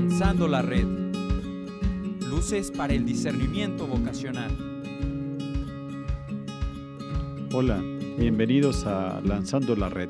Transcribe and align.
Lanzando 0.00 0.48
la 0.48 0.62
red. 0.62 0.86
Luces 2.26 2.70
para 2.70 2.94
el 2.94 3.04
discernimiento 3.04 3.86
vocacional. 3.86 4.50
Hola, 7.52 7.82
bienvenidos 8.18 8.86
a 8.86 9.20
Lanzando 9.20 9.76
la 9.76 9.90
red. 9.90 10.08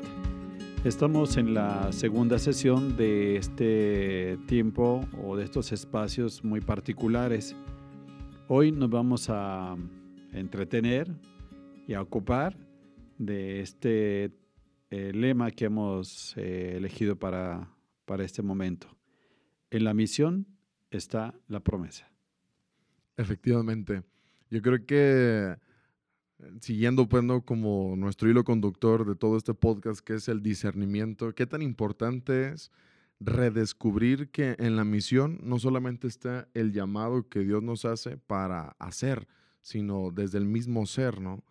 Estamos 0.85 1.35
en 1.35 1.53
la 1.53 1.91
segunda 1.91 2.39
sesión 2.39 2.95
de 2.95 3.35
este 3.35 4.39
tiempo 4.47 5.05
o 5.21 5.35
de 5.35 5.43
estos 5.43 5.73
espacios 5.73 6.41
muy 6.41 6.61
particulares. 6.61 7.53
Hoy 8.47 8.71
nos 8.71 8.89
vamos 8.89 9.29
a 9.29 9.75
entretener 10.31 11.11
y 11.85 11.95
a 11.95 12.01
ocupar 12.01 12.55
de 13.17 13.59
este 13.59 14.31
eh, 14.89 15.11
lema 15.13 15.51
que 15.51 15.65
hemos 15.65 16.33
eh, 16.37 16.75
elegido 16.77 17.17
para, 17.17 17.75
para 18.05 18.23
este 18.23 18.41
momento. 18.41 18.87
En 19.71 19.83
la 19.83 19.93
misión 19.93 20.45
está 20.91 21.33
la 21.47 21.61
promesa. 21.61 22.11
Efectivamente. 23.17 24.03
Yo 24.49 24.61
creo 24.61 24.85
que 24.85 25.57
siguiendo 26.59 27.07
pues, 27.07 27.23
como 27.45 27.95
nuestro 27.95 28.29
hilo 28.29 28.43
conductor 28.43 29.05
de 29.05 29.15
todo 29.15 29.37
este 29.37 29.53
podcast, 29.53 30.01
que 30.01 30.15
es 30.15 30.27
el 30.27 30.41
discernimiento, 30.41 31.33
qué 31.33 31.45
tan 31.45 31.61
importante 31.61 32.49
es 32.49 32.71
redescubrir 33.19 34.29
que 34.29 34.55
en 34.57 34.75
la 34.75 34.83
misión 34.83 35.39
no 35.43 35.59
solamente 35.59 36.07
está 36.07 36.47
el 36.53 36.73
llamado 36.73 37.29
que 37.29 37.41
Dios 37.41 37.61
nos 37.61 37.85
hace 37.85 38.17
para 38.17 38.75
hacer, 38.79 39.27
sino 39.61 40.09
desde 40.11 40.39
el 40.39 40.45
mismo 40.45 40.85
ser, 40.87 41.21
¿no? 41.21 41.43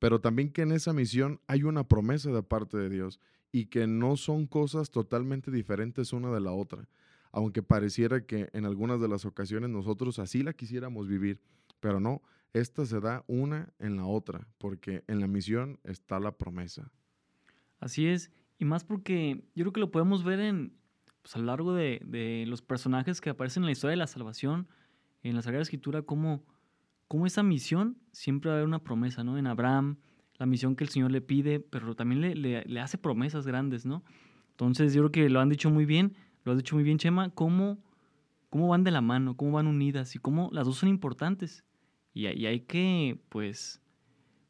Pero 0.00 0.20
también 0.20 0.50
que 0.50 0.62
en 0.62 0.72
esa 0.72 0.92
misión 0.92 1.40
hay 1.46 1.62
una 1.62 1.86
promesa 1.86 2.30
de 2.32 2.42
parte 2.42 2.76
de 2.76 2.90
Dios 2.90 3.20
y 3.52 3.66
que 3.66 3.86
no 3.86 4.16
son 4.16 4.46
cosas 4.46 4.90
totalmente 4.90 5.52
diferentes 5.52 6.12
una 6.12 6.32
de 6.32 6.40
la 6.40 6.50
otra, 6.50 6.88
aunque 7.32 7.62
pareciera 7.62 8.24
que 8.26 8.50
en 8.52 8.66
algunas 8.66 9.00
de 9.00 9.08
las 9.08 9.24
ocasiones 9.24 9.70
nosotros 9.70 10.18
así 10.18 10.42
la 10.42 10.52
quisiéramos 10.52 11.08
vivir, 11.08 11.40
pero 11.80 11.98
no, 11.98 12.22
esta 12.52 12.84
se 12.84 13.00
da 13.00 13.24
una 13.26 13.72
en 13.78 13.96
la 13.96 14.06
otra, 14.06 14.46
porque 14.58 15.02
en 15.08 15.20
la 15.20 15.26
misión 15.26 15.80
está 15.84 16.20
la 16.20 16.36
promesa. 16.36 16.90
Así 17.80 18.06
es, 18.06 18.30
y 18.58 18.64
más 18.64 18.84
porque 18.84 19.44
yo 19.54 19.64
creo 19.64 19.72
que 19.72 19.80
lo 19.80 19.90
podemos 19.90 20.22
ver 20.22 20.40
en, 20.40 20.74
pues, 21.22 21.34
a 21.34 21.38
lo 21.38 21.46
largo 21.46 21.74
de, 21.74 22.44
los 22.46 22.62
personajes 22.62 23.20
que 23.20 23.30
aparecen 23.30 23.62
en 23.62 23.66
la 23.66 23.72
historia 23.72 23.92
de 23.92 23.96
la 23.96 24.06
salvación, 24.06 24.68
en 25.22 25.34
la 25.34 25.42
Sagrada 25.42 25.62
Escritura, 25.62 26.02
cómo, 26.02 26.44
cómo 27.08 27.26
esa 27.26 27.42
misión 27.42 27.96
siempre 28.12 28.50
va 28.50 28.54
a 28.54 28.58
haber 28.58 28.68
una 28.68 28.84
promesa, 28.84 29.24
¿no? 29.24 29.38
En 29.38 29.46
Abraham, 29.46 29.96
la 30.38 30.46
misión 30.46 30.76
que 30.76 30.84
el 30.84 30.90
Señor 30.90 31.10
le 31.10 31.20
pide, 31.20 31.60
pero 31.60 31.94
también 31.94 32.20
le, 32.20 32.64
le, 32.64 32.80
hace 32.80 32.98
promesas 32.98 33.46
grandes, 33.46 33.86
¿no? 33.86 34.04
Entonces 34.50 34.92
yo 34.92 35.02
creo 35.02 35.12
que 35.12 35.30
lo 35.30 35.40
han 35.40 35.48
dicho 35.48 35.70
muy 35.70 35.86
bien, 35.86 36.14
lo 36.44 36.52
has 36.52 36.58
dicho 36.58 36.74
muy 36.74 36.84
bien, 36.84 36.98
Chema, 36.98 37.30
cómo, 37.30 37.78
cómo 38.50 38.68
van 38.68 38.84
de 38.84 38.90
la 38.90 39.00
mano, 39.00 39.36
cómo 39.36 39.52
van 39.52 39.66
unidas 39.66 40.14
y 40.14 40.18
cómo 40.18 40.50
las 40.52 40.66
dos 40.66 40.78
son 40.78 40.88
importantes. 40.88 41.64
Y, 42.14 42.26
hay 42.26 42.60
que, 42.60 43.20
pues, 43.28 43.80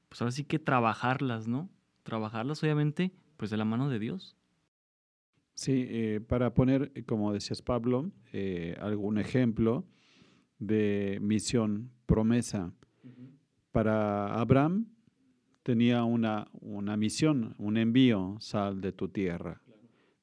pues 0.08 0.20
ahora 0.20 0.32
sí 0.32 0.44
que 0.44 0.58
trabajarlas, 0.58 1.46
¿no? 1.46 1.70
Trabajarlas, 2.02 2.62
obviamente, 2.62 3.12
pues 3.36 3.50
de 3.50 3.56
la 3.56 3.64
mano 3.64 3.88
de 3.88 3.98
Dios. 3.98 4.36
Sí, 5.54 5.86
eh, 5.88 6.20
para 6.26 6.54
poner, 6.54 7.04
como 7.04 7.32
decías 7.32 7.62
Pablo, 7.62 8.10
eh, 8.32 8.76
algún 8.80 9.18
ejemplo 9.18 9.86
de 10.58 11.18
misión, 11.20 11.90
promesa. 12.06 12.72
Para 13.70 14.34
Abraham 14.34 14.86
tenía 15.62 16.04
una, 16.04 16.48
una 16.60 16.96
misión, 16.96 17.54
un 17.58 17.76
envío, 17.76 18.36
sal 18.40 18.80
de 18.80 18.92
tu 18.92 19.08
tierra, 19.08 19.62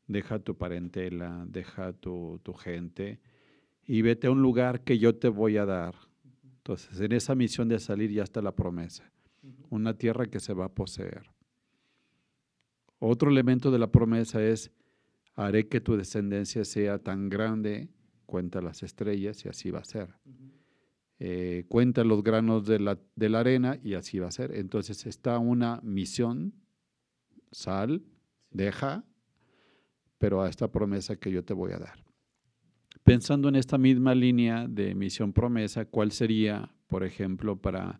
deja 0.10 0.40
tu 0.40 0.58
parentela, 0.58 1.46
deja 1.48 1.94
tu, 1.94 2.42
tu 2.44 2.54
gente 2.54 3.22
y 3.86 4.02
vete 4.02 4.28
a 4.28 4.32
un 4.32 4.42
lugar 4.42 4.84
que 4.84 5.00
yo 5.00 5.16
te 5.16 5.30
voy 5.30 5.56
a 5.56 5.66
dar 5.66 5.96
entonces, 6.70 7.00
en 7.00 7.14
esa 7.14 7.34
misión 7.34 7.68
de 7.68 7.80
salir 7.80 8.12
ya 8.12 8.22
está 8.22 8.44
la 8.44 8.56
promesa, 8.56 9.12
una 9.72 9.98
tierra 9.98 10.28
que 10.28 10.40
se 10.40 10.54
va 10.54 10.66
a 10.66 10.76
poseer. 10.76 11.32
Otro 13.00 13.32
elemento 13.32 13.72
de 13.72 13.80
la 13.80 13.92
promesa 13.92 14.44
es, 14.44 14.72
haré 15.34 15.68
que 15.68 15.82
tu 15.82 15.98
descendencia 15.98 16.64
sea 16.66 17.00
tan 17.00 17.28
grande, 17.28 17.90
cuenta 18.28 18.62
las 18.62 18.84
estrellas 18.84 19.44
y 19.46 19.50
así 19.50 19.72
va 19.72 19.80
a 19.80 19.84
ser. 19.84 20.14
Eh, 21.18 21.66
cuenta 21.70 22.04
los 22.04 22.22
granos 22.22 22.68
de 22.68 22.78
la, 22.78 23.00
de 23.16 23.30
la 23.30 23.40
arena 23.40 23.80
y 23.82 23.96
así 23.96 24.20
va 24.20 24.28
a 24.28 24.32
ser. 24.32 24.54
Entonces 24.54 25.08
está 25.08 25.40
una 25.40 25.80
misión, 25.82 26.54
sal, 27.52 28.04
deja, 28.52 29.06
pero 30.20 30.44
a 30.44 30.50
esta 30.50 30.68
promesa 30.72 31.16
que 31.16 31.32
yo 31.32 31.44
te 31.44 31.54
voy 31.54 31.72
a 31.72 31.80
dar. 31.80 32.04
Pensando 33.04 33.50
en 33.50 33.56
esta 33.56 33.78
misma 33.80 34.14
línea 34.14 34.68
de 34.68 34.94
misión 34.94 35.34
promesa, 35.34 35.86
¿cuál 35.86 36.12
sería, 36.12 36.72
por 36.88 37.04
ejemplo, 37.04 37.56
para, 37.56 38.00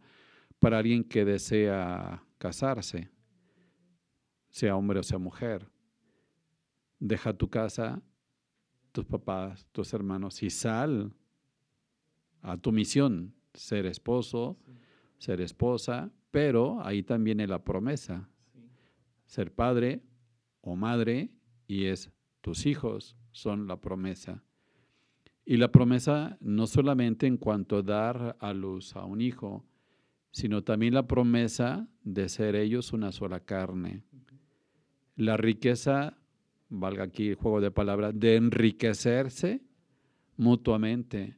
para 0.60 0.78
alguien 0.78 1.04
que 1.04 1.26
desea 1.26 2.24
casarse, 2.38 3.10
sea 4.50 4.76
hombre 4.76 5.00
o 5.00 5.04
sea 5.04 5.18
mujer? 5.18 5.68
Deja 7.00 7.34
tu 7.34 7.50
casa, 7.50 8.04
tus 8.92 9.06
papás, 9.06 9.66
tus 9.72 9.94
hermanos 9.94 10.44
y 10.44 10.50
sal 10.50 11.14
a 12.42 12.58
tu 12.58 12.72
misión, 12.72 13.34
ser 13.54 13.86
esposo, 13.86 14.58
ser 15.18 15.40
esposa, 15.40 16.12
pero 16.32 16.86
ahí 16.86 17.02
también 17.02 17.38
viene 17.38 17.48
la 17.48 17.64
promesa, 17.64 18.30
ser 19.26 19.54
padre 19.54 20.04
o 20.62 20.76
madre 20.76 21.32
y 21.70 21.86
es 21.86 22.12
tus 22.42 22.66
hijos 22.66 23.16
son 23.32 23.68
la 23.68 23.80
promesa. 23.80 24.44
Y 25.46 25.58
la 25.58 25.72
promesa 25.72 26.38
no 26.42 26.66
solamente 26.66 27.28
en 27.28 27.38
cuanto 27.38 27.78
a 27.78 27.82
dar 27.84 28.38
a 28.40 28.54
luz 28.54 28.96
a 28.96 29.06
un 29.06 29.22
hijo, 29.22 29.64
sino 30.32 30.64
también 30.64 30.96
la 30.96 31.08
promesa 31.08 31.88
de 32.04 32.28
ser 32.28 32.56
ellos 32.56 32.92
una 32.92 33.12
sola 33.12 33.42
carne. 33.42 34.02
La 35.16 35.38
riqueza, 35.38 36.18
valga 36.70 37.04
aquí 37.04 37.30
el 37.30 37.36
juego 37.36 37.62
de 37.62 37.70
palabras, 37.70 38.20
de 38.20 38.36
enriquecerse 38.36 39.62
mutuamente. 40.38 41.38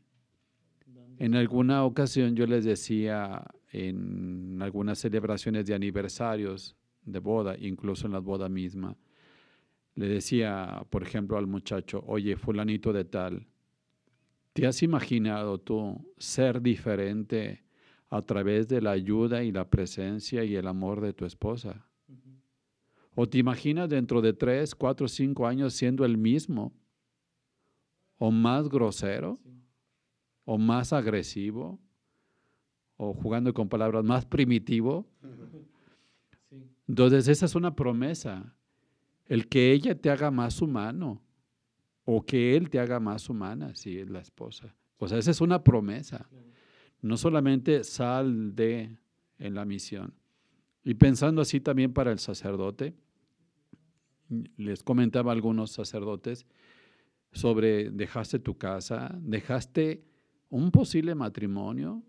En 1.17 1.35
alguna 1.35 1.83
ocasión 1.83 2.37
yo 2.37 2.47
les 2.47 2.63
decía 2.63 3.43
en 3.73 4.61
algunas 4.61 4.99
celebraciones 4.99 5.65
de 5.65 5.73
aniversarios 5.73 6.77
de 7.03 7.19
boda, 7.19 7.57
incluso 7.59 8.07
en 8.07 8.13
la 8.13 8.19
boda 8.19 8.47
misma, 8.47 8.95
le 9.96 10.07
decía, 10.07 10.85
por 10.90 11.03
ejemplo, 11.03 11.38
al 11.38 11.47
muchacho, 11.47 12.03
oye, 12.07 12.35
fulanito 12.35 12.94
de 12.94 13.06
tal, 13.06 13.47
¿Te 14.53 14.68
has 14.68 14.84
imaginado 14.84 15.59
tú 15.59 16.13
ser 16.18 16.62
diferente 16.62 17.63
a 18.09 18.22
través 18.22 18.68
de 18.68 18.81
la 18.81 18.91
ayuda 18.91 19.44
y 19.44 19.52
la 19.52 19.69
presencia 19.69 20.44
y 20.44 20.56
el 20.56 20.68
amor 20.68 21.00
de 21.00 21.13
tu 21.13 21.25
esposa? 21.25 21.88
¿O 23.16 23.28
te 23.28 23.38
imaginas 23.38 23.90
dentro 23.90 24.22
de 24.22 24.34
tres, 24.34 24.75
cuatro, 24.75 25.07
cinco 25.07 25.47
años 25.47 25.74
siendo 25.74 26.03
el 26.03 26.18
mismo? 26.18 26.73
¿O 28.18 28.29
más 28.31 28.68
grosero? 28.68 29.40
¿O 30.44 30.58
más 30.58 30.91
agresivo? 30.91 31.79
¿O 32.97 33.13
jugando 33.13 33.53
con 33.53 33.69
palabras 33.69 34.03
más 34.03 34.25
primitivo? 34.25 35.08
Entonces 36.88 37.28
esa 37.29 37.46
es 37.46 37.56
una 37.56 37.73
promesa. 37.73 38.53
El 39.31 39.47
que 39.47 39.71
ella 39.71 39.95
te 39.95 40.09
haga 40.09 40.29
más 40.29 40.61
humano 40.61 41.21
o 42.03 42.25
que 42.25 42.57
Él 42.57 42.69
te 42.69 42.79
haga 42.79 42.99
más 42.99 43.29
humana 43.29 43.73
si 43.75 43.97
es 43.97 44.09
la 44.09 44.19
esposa. 44.19 44.75
O 44.97 45.07
sea, 45.07 45.19
esa 45.19 45.31
es 45.31 45.39
una 45.39 45.63
promesa. 45.63 46.27
No 47.01 47.15
solamente 47.15 47.85
sal 47.85 48.53
de 48.53 48.97
en 49.39 49.55
la 49.55 49.63
misión. 49.63 50.13
Y 50.83 50.95
pensando 50.95 51.39
así 51.41 51.61
también 51.61 51.93
para 51.93 52.11
el 52.11 52.19
sacerdote, 52.19 52.93
les 54.57 54.83
comentaba 54.83 55.31
a 55.31 55.35
algunos 55.35 55.71
sacerdotes 55.71 56.45
sobre 57.31 57.89
dejaste 57.89 58.37
tu 58.37 58.57
casa, 58.57 59.17
dejaste 59.17 60.03
un 60.49 60.72
posible 60.72 61.16
matrimonio, 61.16 62.03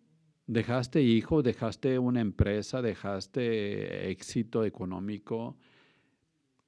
dejaste 0.48 1.00
hijo, 1.00 1.40
dejaste 1.40 2.00
una 2.00 2.20
empresa, 2.20 2.82
dejaste 2.82 4.10
éxito 4.10 4.64
económico, 4.64 5.56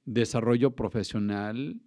desarrollo 0.05 0.75
profesional, 0.75 1.81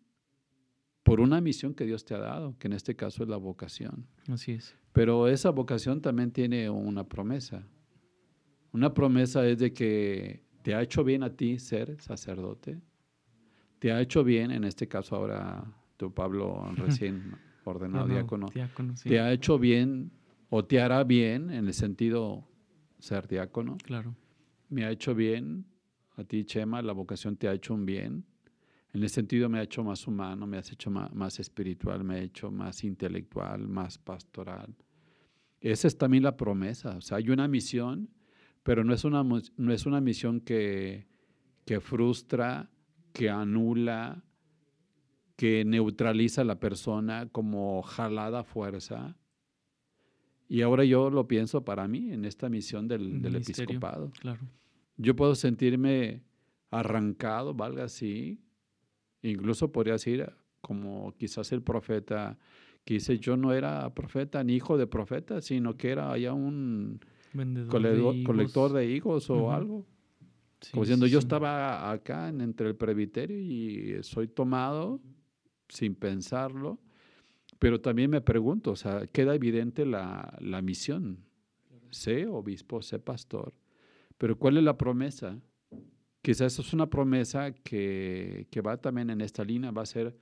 por 1.03 1.21
una 1.21 1.41
misión 1.41 1.75
que 1.75 1.87
Dios 1.87 2.05
te 2.05 2.15
ha 2.15 2.19
dado, 2.19 2.59
que 2.59 2.67
en 2.67 2.75
este 2.75 2.95
caso 2.95 3.23
es 3.23 3.29
la 3.29 3.39
vocación. 3.39 4.07
Así 4.29 4.53
es. 4.53 4.77
Pero 4.93 5.29
esa 5.29 5.51
vocación 5.51 6.03
también 6.03 6.33
tiene 6.33 6.69
una 6.69 7.05
promesa. 7.05 7.67
Una 8.73 8.93
promesa 8.93 9.47
es 9.47 9.59
de 9.59 9.73
que 9.73 10.43
te 10.63 10.75
ha 10.75 10.83
hecho 10.83 11.05
bien 11.05 11.23
a 11.23 11.35
ti 11.35 11.59
ser 11.59 11.99
sacerdote. 12.01 12.81
Te 13.79 13.93
ha 13.93 14.01
hecho 14.01 14.25
bien, 14.25 14.51
en 14.51 14.65
este 14.65 14.89
caso 14.89 15.17
ahora 15.17 15.65
tu 15.97 16.13
Pablo 16.13 16.71
recién 16.77 17.37
ordenado 17.65 18.07
diácono. 18.09 18.49
Te 19.03 19.21
ha 19.21 19.33
hecho 19.33 19.59
bien 19.59 20.11
o 20.51 20.65
te 20.65 20.81
hará 20.81 21.05
bien 21.05 21.51
en 21.51 21.67
el 21.67 21.75
sentido 21.75 22.47
ser 22.99 23.29
diácono. 23.29 23.79
Claro. 23.85 24.15
Me 24.69 24.85
ha 24.85 24.91
hecho 24.91 25.15
bien 25.15 25.65
a 26.19 26.25
ti, 26.25 26.45
Chema, 26.45 26.83
la 26.83 26.93
vocación 26.93 27.37
te 27.37 27.49
ha 27.49 27.53
hecho 27.53 27.75
un 27.75 27.87
bien 27.87 28.25
En 28.93 29.05
ese 29.05 29.17
sentido 29.17 29.49
me 29.49 29.59
ha 29.59 29.63
hecho 29.63 29.85
más 29.85 30.07
humano, 30.07 30.47
me 30.47 30.59
has 30.59 30.73
hecho 30.73 30.91
más, 30.91 31.13
más 31.15 31.39
espiritual, 31.39 32.03
me 32.03 32.17
ha 32.17 32.21
hecho 32.21 32.51
más 32.51 32.83
intelectual, 32.85 33.69
más 33.69 33.99
pastoral. 33.99 34.75
Esa 35.61 35.87
es 35.87 35.97
también 35.97 36.23
la 36.23 36.37
promesa. 36.37 36.97
O 36.97 37.01
sea, 37.01 37.19
hay 37.19 37.31
una 37.31 37.47
misión, 37.49 38.09
pero 38.63 38.85
no 38.85 38.95
es 38.95 39.05
una, 39.05 39.23
no 39.23 39.73
es 39.73 39.87
una 39.87 40.01
misión 40.01 40.41
que, 40.41 41.07
que 41.65 41.81
frustra, 41.81 42.71
que 43.13 43.31
anula, 43.31 44.25
que 45.37 45.65
neutraliza 45.65 46.41
a 46.41 46.45
la 46.45 46.59
persona 46.59 47.29
como 47.31 47.83
jalada 47.83 48.43
fuerza. 48.43 49.17
Y 50.49 50.63
ahora 50.63 50.85
yo 50.85 51.11
lo 51.11 51.29
pienso 51.29 51.65
para 51.65 51.87
mí 51.87 52.11
en 52.13 52.25
esta 52.25 52.49
misión 52.49 52.89
del, 52.89 53.21
del 53.21 53.37
episcopado. 53.37 54.11
Claro. 54.19 54.41
Yo 54.99 55.15
puedo 55.17 55.35
sentirme 55.35 56.23
arrancado, 56.71 57.55
valga 57.55 57.85
así, 57.85 58.41
incluso 59.23 59.73
podría 59.73 59.95
decir, 59.95 60.29
como 60.61 61.15
quizás 61.17 61.53
el 61.53 61.63
profeta 61.63 62.39
que 62.85 62.95
dice, 62.95 63.19
yo 63.19 63.37
no 63.37 63.53
era 63.53 63.95
profeta 63.95 64.43
ni 64.43 64.57
hijo 64.57 64.77
de 64.77 64.87
profeta, 64.87 65.41
sino 65.41 65.77
que 65.77 65.91
era 65.91 66.17
ya 66.19 66.33
un 66.33 67.01
de 68.19 68.25
colector 68.25 68.73
de 68.73 68.87
higos 68.87 69.31
o 69.31 69.53
algo. 69.53 69.87
Sí, 70.61 70.73
Como 70.73 70.85
sí, 70.85 70.89
diciendo, 70.89 71.07
yo 71.07 71.21
sí. 71.21 71.25
estaba 71.27 71.91
acá 71.91 72.29
en- 72.29 72.41
entre 72.41 72.67
el 72.69 72.75
presbiterio 72.77 73.39
y 73.39 74.03
soy 74.03 74.27
tomado 74.27 75.01
sin 75.69 75.95
pensarlo, 75.95 76.81
pero 77.61 77.81
también 77.81 78.11
me 78.11 78.21
pregunto, 78.21 78.73
o 78.73 78.77
sea, 78.77 79.07
queda 79.07 79.35
evidente 79.35 79.87
la, 79.87 80.37
la 80.41 80.61
misión. 80.63 81.25
Sé 81.91 82.27
obispo, 82.27 82.83
sé 82.83 82.99
pastor, 82.99 83.53
pero 84.19 84.37
¿cuál 84.37 84.57
es 84.59 84.65
la 84.65 84.77
promesa? 84.77 85.39
Quizás 86.23 86.53
eso 86.53 86.63
es 86.63 86.73
una 86.75 86.91
promesa 86.91 87.53
que, 87.53 88.47
que 88.51 88.61
va 88.61 88.77
también 88.77 89.09
en 89.11 89.21
esta 89.21 89.45
línea, 89.45 89.71
va 89.71 89.83
a 89.83 89.87
ser 89.87 90.17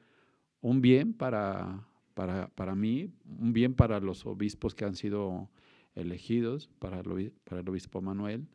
un 0.61 0.81
bien 0.81 1.13
para, 1.15 1.87
para, 2.15 2.49
para 2.49 2.75
mí, 2.75 3.11
un 3.25 3.53
bien 3.53 3.75
para 3.75 3.99
los 4.01 4.25
obispos 4.27 4.75
que 4.75 4.85
han 4.85 4.95
sido 4.95 5.51
elegidos, 5.95 6.69
para 6.79 7.01
el, 7.01 7.07
obi- 7.07 7.33
para 7.45 7.63
el 7.63 7.69
obispo 7.69 8.01
Manuel, 8.03 8.47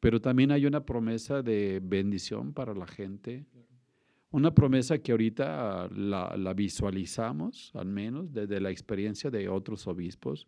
pero 0.00 0.20
también 0.20 0.50
hay 0.50 0.66
una 0.66 0.84
promesa 0.84 1.42
de 1.42 1.80
bendición 1.82 2.52
para 2.52 2.74
la 2.74 2.86
gente, 2.86 3.46
una 4.32 4.54
promesa 4.54 4.98
que 4.98 5.12
ahorita 5.12 5.88
la, 5.88 6.36
la 6.36 6.54
visualizamos, 6.54 7.70
al 7.74 7.86
menos 7.86 8.32
desde 8.32 8.60
la 8.60 8.70
experiencia 8.70 9.30
de 9.30 9.48
otros 9.48 9.86
obispos. 9.86 10.46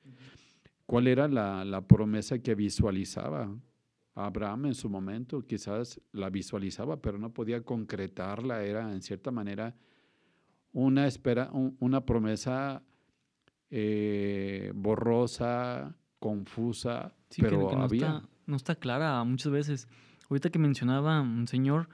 ¿Cuál 0.86 1.06
era 1.06 1.26
la, 1.28 1.64
la 1.64 1.80
promesa 1.86 2.38
que 2.38 2.54
visualizaba 2.54 3.54
Abraham 4.14 4.66
en 4.66 4.74
su 4.74 4.88
momento? 4.90 5.42
Quizás 5.46 6.00
la 6.12 6.28
visualizaba, 6.30 7.00
pero 7.00 7.18
no 7.18 7.32
podía 7.32 7.62
concretarla, 7.62 8.62
era 8.64 8.92
en 8.92 9.02
cierta 9.02 9.30
manera 9.30 9.74
una, 10.72 11.06
espera, 11.06 11.50
un- 11.52 11.76
una 11.80 12.04
promesa 12.04 12.82
eh, 13.70 14.70
borrosa, 14.74 15.96
confusa, 16.18 17.14
Sí, 17.30 17.40
pero 17.42 17.68
que, 17.68 17.76
no, 17.76 17.82
había. 17.84 18.06
está, 18.16 18.28
no 18.46 18.56
está 18.56 18.74
clara 18.74 19.22
muchas 19.24 19.50
veces. 19.52 19.88
Ahorita 20.28 20.50
que 20.50 20.58
mencionaba 20.58 21.20
un 21.22 21.46
señor, 21.48 21.88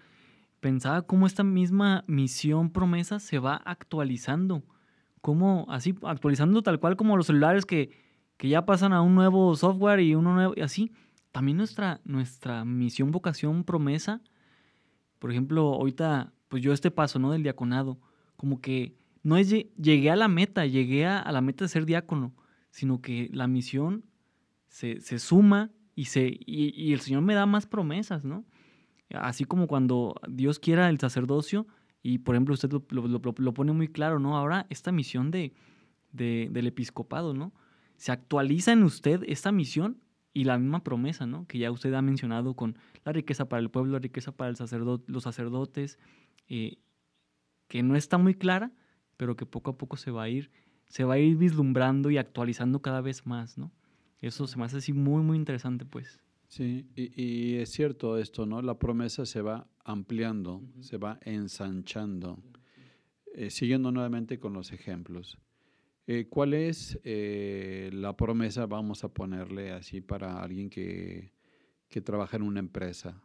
pensaba 0.60 1.02
cómo 1.02 1.26
esta 1.26 1.44
misma 1.44 2.04
misión 2.08 2.70
promesa 2.70 3.20
se 3.20 3.38
va 3.38 3.54
actualizando. 3.64 4.64
Cómo 5.20 5.66
así, 5.68 5.94
actualizando 6.02 6.62
tal 6.62 6.80
cual 6.80 6.96
como 6.96 7.16
los 7.16 7.26
celulares 7.26 7.64
que, 7.64 7.90
que 8.36 8.48
ya 8.48 8.66
pasan 8.66 8.92
a 8.92 9.02
un 9.02 9.14
nuevo 9.14 9.54
software 9.56 10.00
y 10.00 10.14
uno 10.16 10.34
nuevo, 10.34 10.54
y 10.56 10.62
así. 10.62 10.92
También 11.32 11.56
nuestra, 11.58 12.00
nuestra 12.04 12.64
misión, 12.64 13.10
vocación, 13.10 13.64
promesa. 13.64 14.22
Por 15.19 15.30
ejemplo, 15.30 15.75
ahorita, 15.75 16.32
pues 16.48 16.62
yo 16.62 16.72
este 16.72 16.90
paso, 16.90 17.19
¿no? 17.19 17.30
Del 17.32 17.42
diaconado, 17.42 18.00
como 18.36 18.60
que 18.60 18.94
no 19.22 19.36
es 19.36 19.52
lle- 19.52 19.70
llegué 19.76 20.10
a 20.10 20.16
la 20.16 20.28
meta, 20.28 20.64
llegué 20.66 21.06
a, 21.06 21.19
a 21.19 21.32
la 21.32 21.40
meta 21.40 21.64
de 21.64 21.69
ser 21.69 21.84
diácono, 21.86 22.34
sino 22.70 23.00
que 23.02 23.28
la 23.32 23.46
misión 23.46 24.04
se, 24.69 25.00
se 25.00 25.19
suma 25.19 25.70
y, 25.94 26.06
se, 26.06 26.38
y, 26.46 26.92
el 26.92 27.00
Señor 27.00 27.22
me 27.22 27.34
da 27.34 27.46
más 27.46 27.66
promesas, 27.66 28.25
¿no? 28.25 28.44
Así 29.10 29.44
como 29.44 29.66
cuando 29.66 30.14
Dios 30.28 30.58
quiera 30.58 30.88
el 30.88 30.98
sacerdocio, 31.00 31.66
y 32.02 32.19
por 32.19 32.34
ejemplo 32.36 32.54
usted 32.54 32.70
lo, 32.70 32.84
lo- 32.90 33.08
lo- 33.08 33.34
lo 33.36 33.54
pone 33.54 33.72
muy 33.72 33.88
claro, 33.88 34.19
¿no? 34.20 34.36
Ahora 34.36 34.66
esta 34.70 34.92
misión 34.92 35.30
de, 35.30 35.52
de- 36.12 36.48
del 36.52 36.69
episcopado, 36.69 37.34
¿no? 37.34 37.52
Se 37.96 38.12
actualiza 38.12 38.72
en 38.72 38.84
usted 38.84 39.22
esta 39.26 39.50
misión 39.50 39.98
y 40.38 40.44
la 40.44 40.56
misma 40.56 40.85
promesa, 40.85 41.26
¿no? 41.26 41.49
Que 41.49 41.58
ya 41.58 41.73
usted 41.73 41.93
ha 41.94 42.00
mencionado 42.00 42.55
con 42.55 42.76
la 43.05 43.12
riqueza 43.12 43.49
para 43.49 43.58
el 43.61 43.70
pueblo, 43.70 43.94
la 43.94 43.99
riqueza 43.99 44.31
para 44.31 44.50
el 44.50 44.56
los 45.08 45.23
sacerdotes, 45.25 45.99
eh, 46.49 46.79
que 47.67 47.82
no 47.82 47.96
está 47.96 48.19
muy 48.19 48.35
clara, 48.35 48.70
pero 49.17 49.35
que 49.35 49.46
poco 49.46 49.73
a 49.73 49.76
poco 49.76 49.96
se 49.96 50.12
va 50.12 50.23
a 50.23 50.29
ir, 50.29 50.52
se 50.87 51.02
va 51.02 51.14
a 51.14 51.19
ir 51.19 51.37
vislumbrando 51.37 52.08
y 52.12 52.19
actualizando 52.19 52.81
cada 52.82 53.00
vez 53.00 53.26
más, 53.26 53.58
¿no? 53.58 53.73
Eso 54.20 54.46
se 54.46 54.56
me 54.58 54.64
hace 54.64 54.76
así 54.76 54.93
muy, 54.93 55.25
muy 55.25 55.37
interesante, 55.37 55.85
pues. 55.85 56.20
Sí, 56.46 56.87
y, 56.94 57.20
y 57.20 57.56
es 57.56 57.70
cierto 57.70 58.17
esto, 58.17 58.46
¿no? 58.46 58.62
La 58.62 58.79
promesa 58.79 59.26
se 59.26 59.43
va 59.43 59.67
ampliando, 59.85 60.62
se 60.79 60.99
va 60.99 61.19
ensanchando. 61.23 62.38
Eh, 63.35 63.50
siguiendo 63.50 63.90
nuevamente 63.90 64.38
con 64.38 64.52
los 64.52 64.73
ejemplos. 64.73 65.37
Eh, 66.10 66.26
¿Cuál 66.31 66.55
es 66.55 66.99
eh, 67.05 67.90
la 67.93 68.16
promesa, 68.16 68.64
vamos 68.64 69.05
a 69.05 69.12
ponerle 69.12 69.72
así, 69.72 70.00
para 70.00 70.43
alguien 70.43 70.70
que, 70.70 71.34
que 71.90 72.00
trabaja 72.00 72.38
en 72.38 72.44
una 72.44 72.60
empresa? 72.60 73.22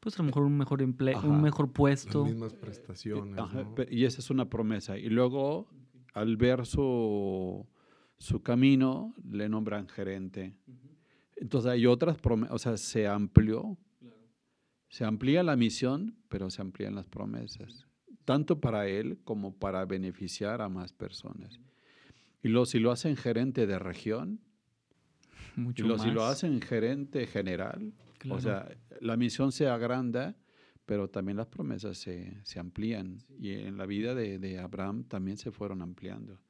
Pues 0.00 0.18
a 0.18 0.22
lo 0.22 0.26
mejor 0.26 0.44
un 0.44 0.56
mejor 0.56 0.80
empleo, 0.80 1.20
un 1.24 1.42
mejor 1.42 1.66
Las 1.66 1.74
puesto. 1.74 2.24
mismas 2.24 2.54
prestaciones. 2.54 3.38
Ajá, 3.38 3.64
¿no? 3.64 3.74
pe- 3.74 3.88
Y 3.90 4.06
esa 4.06 4.20
es 4.20 4.30
una 4.30 4.48
promesa. 4.48 4.96
Y 4.96 5.10
luego, 5.10 5.68
al 6.14 6.38
ver 6.38 6.64
su, 6.64 7.66
su 8.16 8.42
camino, 8.42 9.14
le 9.30 9.50
nombran 9.50 9.86
gerente. 9.86 10.54
Entonces 11.36 11.70
hay 11.70 11.84
otras 11.84 12.16
promesas, 12.16 12.54
o 12.54 12.58
sea, 12.58 12.76
se 12.78 13.06
amplió. 13.06 13.76
Se 14.88 15.04
amplía 15.04 15.42
la 15.42 15.54
misión, 15.56 16.16
pero 16.30 16.48
se 16.48 16.62
amplían 16.62 16.94
las 16.94 17.08
promesas. 17.08 17.86
Tanto 18.24 18.58
para 18.58 18.88
él 18.88 19.18
como 19.22 19.54
para 19.54 19.84
beneficiar 19.84 20.62
a 20.62 20.70
más 20.70 20.94
personas. 20.94 21.60
Y 22.46 22.48
lo, 22.48 22.64
si 22.66 22.78
lo 22.78 22.90
hacen 22.92 23.16
gerente 23.16 23.66
de 23.66 23.78
región, 23.78 24.40
y 25.56 25.60
Mucho 25.60 25.86
lo, 25.86 25.96
más. 25.96 26.02
si 26.06 26.10
lo 26.12 26.24
hacen 26.24 26.60
gerente 26.60 27.26
general, 27.26 27.92
Claro. 28.18 28.36
o 28.38 28.40
sea, 28.40 28.68
la 29.00 29.16
misión 29.16 29.52
se 29.52 29.68
agranda, 29.68 30.36
pero 30.86 31.08
también 31.10 31.36
las 31.36 31.46
promesas 31.48 31.98
se, 31.98 32.36
se 32.44 32.58
amplían. 32.58 33.18
Y 33.38 33.52
en 33.52 33.76
la 33.76 33.84
vida 33.86 34.14
de, 34.14 34.38
de 34.38 34.58
Abraham 34.58 35.04
también 35.04 35.36
se 35.36 35.50
fueron 35.50 35.82
ampliando. 35.82 36.40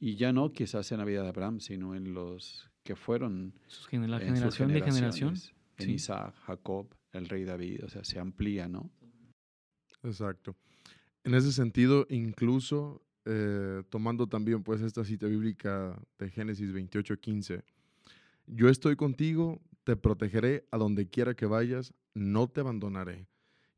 Y 0.00 0.16
ya 0.16 0.32
no 0.32 0.52
quizás 0.52 0.90
en 0.92 0.98
la 0.98 1.04
vida 1.04 1.22
de 1.22 1.28
Abraham, 1.28 1.60
sino 1.60 1.94
en 1.94 2.14
los 2.14 2.70
que 2.82 2.96
fueron 2.96 3.54
Sus 3.66 3.88
gener- 3.88 4.08
la 4.08 4.16
en 4.16 4.28
sus 4.28 4.34
generación 4.34 4.68
de 4.68 4.74
generación. 4.80 5.12
generaciones, 5.36 5.54
En 5.78 5.86
sí. 5.86 5.92
Isaac, 5.94 6.34
Jacob, 6.46 6.94
el 7.12 7.28
rey 7.28 7.44
David, 7.44 7.84
o 7.84 7.88
sea, 7.88 8.04
se 8.04 8.18
amplía, 8.18 8.66
¿no? 8.68 8.90
Exacto. 10.02 10.56
En 11.24 11.34
ese 11.34 11.52
sentido, 11.52 12.06
incluso 12.10 13.02
eh, 13.24 13.82
tomando 13.90 14.26
también 14.26 14.62
pues 14.62 14.80
esta 14.80 15.04
cita 15.04 15.26
bíblica 15.26 15.98
de 16.18 16.30
Génesis 16.30 16.72
28, 16.72 17.18
15, 17.18 17.62
yo 18.46 18.68
estoy 18.68 18.96
contigo, 18.96 19.60
te 19.84 19.96
protegeré 19.96 20.66
a 20.70 20.78
donde 20.78 21.08
quiera 21.08 21.34
que 21.34 21.46
vayas, 21.46 21.94
no 22.14 22.48
te 22.48 22.60
abandonaré. 22.60 23.26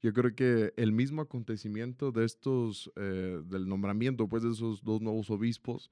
Yo 0.03 0.13
creo 0.13 0.35
que 0.35 0.73
el 0.77 0.93
mismo 0.93 1.23
acontecimiento 1.23 2.13
de 2.13 2.25
estos, 2.25 2.93
eh, 2.97 3.41
del 3.45 3.69
nombramiento 3.69 4.29
pues 4.29 4.43
de 4.43 4.51
esos 4.51 4.83
dos 4.85 5.01
nuevos 5.01 5.31
obispos, 5.31 5.91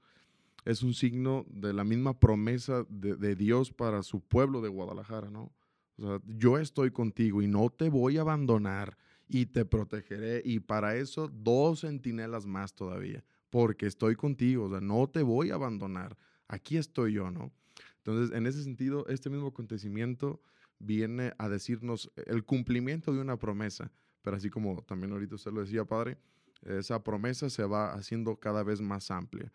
es 0.63 0.83
un 0.83 0.93
signo 0.93 1.45
de 1.49 1.73
la 1.73 1.83
misma 1.83 2.19
promesa 2.19 2.85
de, 2.89 3.15
de 3.15 3.35
Dios 3.35 3.71
para 3.71 4.03
su 4.03 4.19
pueblo 4.19 4.61
de 4.61 4.69
Guadalajara, 4.69 5.29
¿no? 5.29 5.51
O 5.97 6.01
sea, 6.01 6.21
yo 6.25 6.57
estoy 6.57 6.91
contigo 6.91 7.41
y 7.41 7.47
no 7.47 7.69
te 7.69 7.89
voy 7.89 8.17
a 8.17 8.21
abandonar 8.21 8.97
y 9.27 9.45
te 9.45 9.65
protegeré. 9.65 10.41
Y 10.43 10.59
para 10.59 10.95
eso 10.97 11.29
dos 11.29 11.81
centinelas 11.81 12.45
más 12.45 12.73
todavía, 12.73 13.23
porque 13.49 13.85
estoy 13.85 14.15
contigo, 14.15 14.65
o 14.65 14.69
sea, 14.69 14.81
no 14.81 15.07
te 15.07 15.23
voy 15.23 15.51
a 15.51 15.55
abandonar. 15.55 16.17
Aquí 16.47 16.77
estoy 16.77 17.13
yo, 17.13 17.31
¿no? 17.31 17.51
Entonces, 17.97 18.35
en 18.35 18.45
ese 18.45 18.63
sentido, 18.63 19.05
este 19.07 19.29
mismo 19.29 19.47
acontecimiento 19.47 20.41
viene 20.79 21.33
a 21.37 21.49
decirnos 21.49 22.11
el 22.27 22.43
cumplimiento 22.43 23.13
de 23.13 23.19
una 23.19 23.37
promesa, 23.37 23.91
pero 24.21 24.37
así 24.37 24.49
como 24.49 24.81
también 24.83 25.11
ahorita 25.11 25.35
usted 25.35 25.51
lo 25.51 25.61
decía, 25.61 25.85
padre, 25.85 26.17
esa 26.61 27.03
promesa 27.03 27.49
se 27.49 27.63
va 27.63 27.93
haciendo 27.93 28.39
cada 28.39 28.63
vez 28.63 28.81
más 28.81 29.11
amplia. 29.11 29.51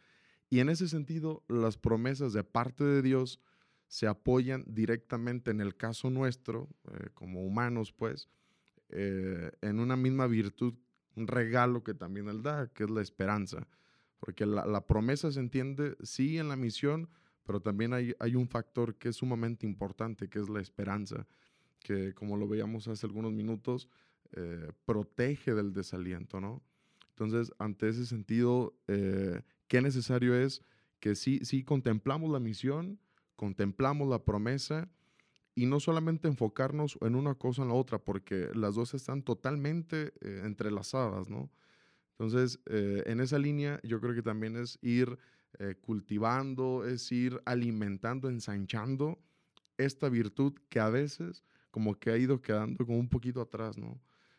Y 0.48 0.60
en 0.60 0.68
ese 0.68 0.88
sentido, 0.88 1.44
las 1.48 1.76
promesas 1.76 2.32
de 2.32 2.42
parte 2.42 2.84
de 2.84 3.02
Dios 3.02 3.40
se 3.86 4.06
apoyan 4.06 4.64
directamente 4.66 5.50
en 5.50 5.60
el 5.60 5.76
caso 5.76 6.10
nuestro, 6.10 6.68
eh, 6.92 7.08
como 7.14 7.44
humanos, 7.44 7.92
pues, 7.92 8.28
eh, 8.88 9.50
en 9.60 9.80
una 9.80 9.96
misma 9.96 10.26
virtud, 10.26 10.74
un 11.16 11.26
regalo 11.26 11.82
que 11.82 11.94
también 11.94 12.28
Él 12.28 12.42
da, 12.42 12.68
que 12.72 12.84
es 12.84 12.90
la 12.90 13.02
esperanza. 13.02 13.66
Porque 14.20 14.46
la, 14.46 14.66
la 14.66 14.86
promesa 14.86 15.32
se 15.32 15.40
entiende, 15.40 15.96
sí, 16.02 16.38
en 16.38 16.48
la 16.48 16.56
misión, 16.56 17.08
pero 17.44 17.60
también 17.60 17.92
hay, 17.92 18.14
hay 18.20 18.36
un 18.36 18.46
factor 18.46 18.96
que 18.96 19.08
es 19.08 19.16
sumamente 19.16 19.66
importante, 19.66 20.28
que 20.28 20.38
es 20.38 20.48
la 20.48 20.60
esperanza, 20.60 21.26
que 21.80 22.14
como 22.14 22.36
lo 22.36 22.46
veíamos 22.46 22.86
hace 22.86 23.06
algunos 23.06 23.32
minutos, 23.32 23.88
eh, 24.32 24.70
protege 24.84 25.54
del 25.54 25.72
desaliento, 25.72 26.40
¿no? 26.40 26.62
Entonces, 27.08 27.52
ante 27.58 27.88
ese 27.88 28.06
sentido, 28.06 28.74
eh, 28.86 29.42
qué 29.66 29.82
necesario 29.82 30.34
es 30.34 30.62
que 31.00 31.16
sí, 31.16 31.40
sí 31.42 31.64
contemplamos 31.64 32.30
la 32.30 32.38
misión, 32.38 33.00
contemplamos 33.34 34.08
la 34.08 34.24
promesa 34.24 34.88
y 35.54 35.66
no 35.66 35.80
solamente 35.80 36.28
enfocarnos 36.28 36.98
en 37.00 37.16
una 37.16 37.34
cosa 37.34 37.62
o 37.62 37.64
en 37.64 37.70
la 37.70 37.74
otra, 37.74 37.98
porque 37.98 38.50
las 38.54 38.76
dos 38.76 38.94
están 38.94 39.22
totalmente 39.22 40.12
eh, 40.20 40.42
entrelazadas, 40.44 41.28
¿no? 41.28 41.50
Entonces, 42.20 42.60
eh, 42.66 43.02
en 43.06 43.18
esa 43.20 43.38
línea 43.38 43.80
yo 43.82 43.98
creo 43.98 44.14
que 44.14 44.20
también 44.20 44.54
es 44.54 44.78
ir 44.82 45.18
eh, 45.58 45.74
cultivando, 45.80 46.84
es 46.84 47.10
ir 47.10 47.40
alimentando, 47.46 48.28
ensanchando 48.28 49.18
esta 49.78 50.10
virtud 50.10 50.52
que 50.68 50.80
a 50.80 50.90
veces 50.90 51.42
como 51.70 51.98
que 51.98 52.10
ha 52.10 52.18
ido 52.18 52.42
quedando 52.42 52.84
como 52.84 52.98
un 52.98 53.08
poquito 53.08 53.40
atrás, 53.40 53.78
¿no? 53.78 53.98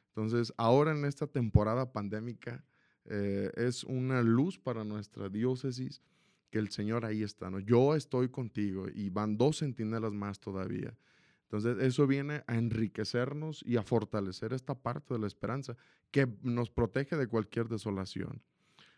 Entonces, 0.09 0.53
ahora 0.57 0.91
en 0.91 1.05
esta 1.05 1.25
temporada 1.25 1.91
pandémica 1.91 2.63
es 3.05 3.83
una 3.85 4.21
luz 4.21 4.59
para 4.59 4.83
nuestra 4.83 5.27
diócesis 5.27 6.03
que 6.51 6.59
el 6.59 6.69
Señor 6.69 7.03
ahí 7.03 7.23
está, 7.23 7.49
¿no? 7.49 7.59
Yo 7.59 7.95
estoy 7.95 8.29
contigo 8.29 8.85
y 8.93 9.09
van 9.09 9.37
dos 9.37 9.59
centinelas 9.59 10.13
más 10.13 10.39
todavía. 10.39 10.95
Entonces, 11.51 11.83
eso 11.83 12.07
viene 12.07 12.43
a 12.47 12.55
enriquecernos 12.55 13.61
y 13.67 13.75
a 13.75 13.83
fortalecer 13.83 14.53
esta 14.53 14.73
parte 14.73 15.13
de 15.13 15.19
la 15.19 15.27
esperanza 15.27 15.75
que 16.09 16.25
nos 16.43 16.69
protege 16.69 17.17
de 17.17 17.27
cualquier 17.27 17.67
desolación. 17.67 18.41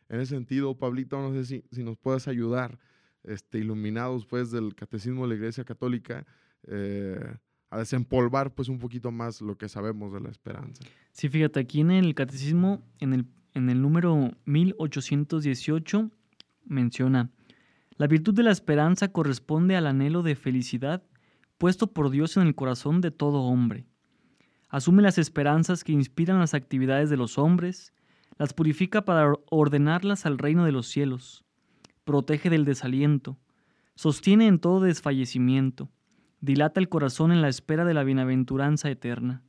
En 0.08 0.20
ese 0.20 0.36
sentido, 0.36 0.78
Pablito, 0.78 1.20
no 1.20 1.34
sé 1.34 1.46
si, 1.46 1.64
si 1.72 1.84
nos 1.84 1.98
puedes 1.98 2.28
ayudar, 2.28 2.78
este, 3.24 3.58
iluminados 3.58 4.28
pues 4.28 4.52
del 4.52 4.76
catecismo 4.76 5.24
de 5.24 5.30
la 5.30 5.36
Iglesia 5.36 5.64
Católica, 5.64 6.28
eh, 6.68 7.38
a 7.72 7.80
desempolvar 7.80 8.54
pues 8.54 8.70
un 8.70 8.78
poquito 8.78 9.12
más 9.12 9.42
lo 9.42 9.58
que 9.58 9.68
sabemos 9.68 10.14
de 10.14 10.20
la 10.20 10.30
esperanza. 10.30 10.84
Sí, 11.12 11.30
fíjate, 11.30 11.60
aquí 11.60 11.82
en 11.82 11.90
el 11.90 12.14
catecismo, 12.14 12.84
en 13.00 13.14
el, 13.14 13.26
en 13.56 13.72
el 13.72 13.82
número 13.82 14.30
1818, 14.46 16.12
menciona, 16.66 17.32
la 17.98 18.06
virtud 18.06 18.36
de 18.36 18.44
la 18.44 18.52
esperanza 18.52 19.08
corresponde 19.08 19.76
al 19.76 19.88
anhelo 19.88 20.22
de 20.22 20.36
felicidad 20.36 21.02
puesto 21.64 21.88
por 21.88 22.10
Dios 22.10 22.36
en 22.36 22.46
el 22.46 22.56
corazón 22.56 23.00
de 23.00 23.10
todo 23.10 23.44
hombre. 23.44 23.88
Asume 24.68 25.02
las 25.02 25.18
esperanzas 25.18 25.86
que 25.86 25.94
inspiran 25.94 26.38
las 26.38 26.54
actividades 26.54 27.10
de 27.10 27.16
los 27.16 27.38
hombres, 27.38 27.94
las 28.38 28.54
purifica 28.54 29.06
para 29.06 29.32
ordenarlas 29.50 30.26
al 30.26 30.40
reino 30.40 30.66
de 30.66 30.74
los 30.74 30.90
cielos, 30.90 31.46
protege 32.04 32.50
del 32.50 32.66
desaliento, 32.66 33.38
sostiene 33.96 34.48
en 34.48 34.60
todo 34.60 34.82
desfallecimiento, 34.82 35.90
dilata 36.42 36.82
el 36.82 36.90
corazón 36.90 37.32
en 37.32 37.42
la 37.42 37.48
espera 37.48 37.86
de 37.86 37.94
la 37.94 38.04
bienaventuranza 38.04 38.90
eterna. 38.90 39.42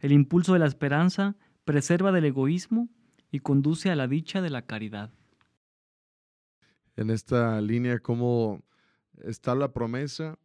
El 0.00 0.12
impulso 0.12 0.52
de 0.52 0.58
la 0.58 0.66
esperanza 0.66 1.34
preserva 1.64 2.12
del 2.12 2.26
egoísmo 2.26 2.90
y 3.30 3.38
conduce 3.38 3.90
a 3.90 3.96
la 3.96 4.06
dicha 4.06 4.42
de 4.42 4.50
la 4.50 4.66
caridad 4.66 5.14
en 6.98 7.10
esta 7.10 7.60
línea, 7.60 8.00
cómo 8.00 8.60
está 9.22 9.54
la 9.54 9.72
promesa, 9.72 10.36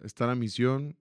está 0.00 0.26
la 0.26 0.34
misión, 0.34 0.96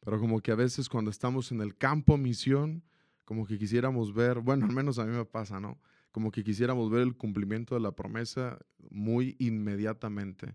pero 0.00 0.18
como 0.20 0.40
que 0.40 0.52
a 0.52 0.54
veces 0.56 0.88
cuando 0.88 1.10
estamos 1.10 1.52
en 1.52 1.60
el 1.60 1.76
campo 1.76 2.16
misión, 2.16 2.82
como 3.24 3.46
que 3.46 3.58
quisiéramos 3.58 4.12
ver, 4.12 4.40
bueno, 4.40 4.66
al 4.66 4.72
menos 4.72 4.98
a 4.98 5.04
mí 5.04 5.16
me 5.16 5.24
pasa, 5.24 5.60
¿no? 5.60 5.78
Como 6.12 6.30
que 6.30 6.44
quisiéramos 6.44 6.90
ver 6.90 7.02
el 7.02 7.16
cumplimiento 7.16 7.74
de 7.74 7.80
la 7.80 7.92
promesa 7.92 8.58
muy 8.90 9.36
inmediatamente. 9.38 10.54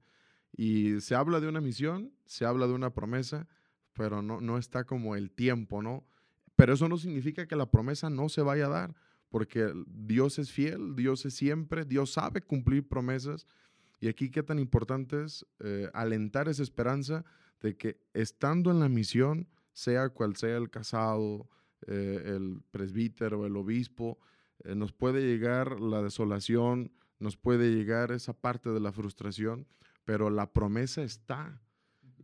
Y 0.56 1.02
se 1.02 1.16
habla 1.16 1.40
de 1.40 1.48
una 1.48 1.62
misión, 1.62 2.14
se 2.26 2.46
habla 2.46 2.68
de 2.68 2.74
una 2.74 2.94
promesa, 2.94 3.48
pero 3.94 4.22
no, 4.22 4.40
no 4.40 4.58
está 4.58 4.84
como 4.84 5.16
el 5.16 5.32
tiempo, 5.32 5.82
¿no? 5.82 6.06
Pero 6.56 6.74
eso 6.74 6.88
no 6.88 6.98
significa 6.98 7.48
que 7.48 7.56
la 7.56 7.72
promesa 7.72 8.10
no 8.10 8.30
se 8.30 8.42
vaya 8.42 8.68
a 8.68 8.70
dar 8.70 8.96
porque 9.30 9.72
Dios 9.88 10.40
es 10.40 10.52
fiel, 10.52 10.96
Dios 10.96 11.26
es 11.26 11.36
siempre, 11.36 11.86
Dios 11.86 12.12
sabe 12.12 12.42
cumplir 12.42 12.88
promesas. 12.88 13.48
Y 14.02 14.08
aquí 14.08 14.32
qué 14.32 14.44
tan 14.44 14.60
importante 14.60 15.24
es 15.24 15.46
eh, 15.60 15.90
alentar 15.94 16.50
esa 16.50 16.64
esperanza 16.64 17.26
de 17.62 17.76
que 17.76 18.00
estando 18.14 18.72
en 18.72 18.80
la 18.80 18.90
misión, 18.90 19.48
sea 19.74 20.10
cual 20.10 20.36
sea 20.36 20.58
el 20.58 20.70
casado, 20.70 21.50
eh, 21.88 22.24
el 22.26 22.62
presbítero, 22.72 23.46
el 23.46 23.56
obispo, 23.56 24.20
eh, 24.64 24.76
nos 24.76 24.92
puede 24.92 25.22
llegar 25.22 25.80
la 25.80 26.02
desolación, 26.02 26.92
nos 27.20 27.38
puede 27.38 27.72
llegar 27.72 28.12
esa 28.12 28.34
parte 28.34 28.70
de 28.70 28.80
la 28.80 28.92
frustración, 28.92 29.68
pero 30.06 30.30
la 30.30 30.52
promesa 30.52 31.04
está. 31.04 31.62